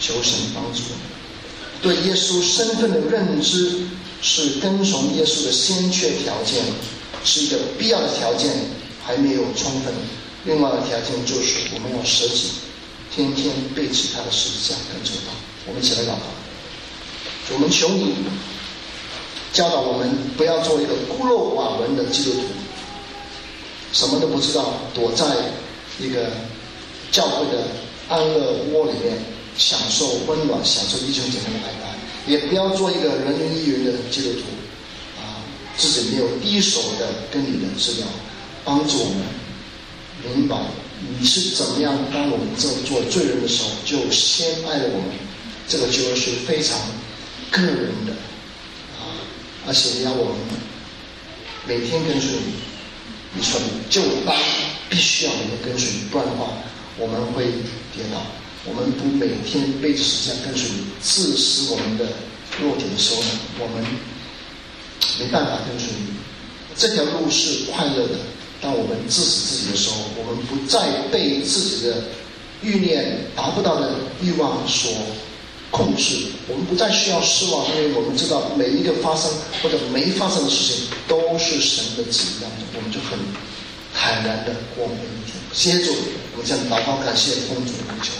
[0.00, 0.80] 求神帮助。
[1.82, 3.86] 对耶稣身份的认知
[4.22, 6.64] 是跟从耶稣的先决条件，
[7.22, 8.50] 是一个必要的条件，
[9.04, 9.92] 还没有充分。
[10.44, 12.52] 另外的条件就是我们要舍己，
[13.14, 15.32] 天天背起他的十字架跟从他。
[15.66, 16.22] 我们一起来祷告。
[17.52, 18.14] 我们求你
[19.52, 22.46] 教导我们，不要做一个孤陋寡闻的基督徒，
[23.92, 25.24] 什么都不知道，躲在
[25.98, 26.30] 一个。
[27.12, 27.66] 教会的
[28.08, 29.18] 安乐窝里面
[29.58, 34.42] 享受温暖，享受弟兄姐妹的爱，也不要做一个人云亦云的基督徒，
[35.20, 35.42] 啊，
[35.76, 38.06] 自己没有第一手的跟你的资料，
[38.64, 40.56] 帮助我们明白
[41.18, 41.98] 你是怎么样。
[42.14, 45.10] 当我们这做罪人的时候，就先爱了我们，
[45.66, 46.78] 这个就是非常
[47.50, 48.12] 个人的，
[49.00, 49.18] 啊，
[49.66, 50.36] 而且要我们
[51.66, 52.52] 每天跟随你，
[53.34, 54.34] 你说你就当
[54.88, 56.48] 必须要我们跟随你，不然的话。
[56.98, 57.44] 我们会
[57.94, 58.20] 跌倒，
[58.66, 62.04] 我们不每天背着十字架跟随你，致死我们的
[62.60, 63.28] 弱点的时候呢，
[63.58, 63.82] 我们
[65.18, 66.12] 没办法跟随你。
[66.76, 68.18] 这条路是快乐的，
[68.60, 72.04] 当我们致死自己的时候，我们不再被自己的
[72.60, 74.92] 欲念达不到的欲望所
[75.70, 76.16] 控制。
[76.48, 79.30] 我们不再需要失望，因为我们知道每一个发生
[79.62, 83.18] 或者没发生的事情都是神的旨意当中，我们就很
[83.94, 85.36] 坦然的过每一天。
[85.52, 85.94] 谢谢主，
[86.32, 88.12] 我们向祷告感谢奉主的求。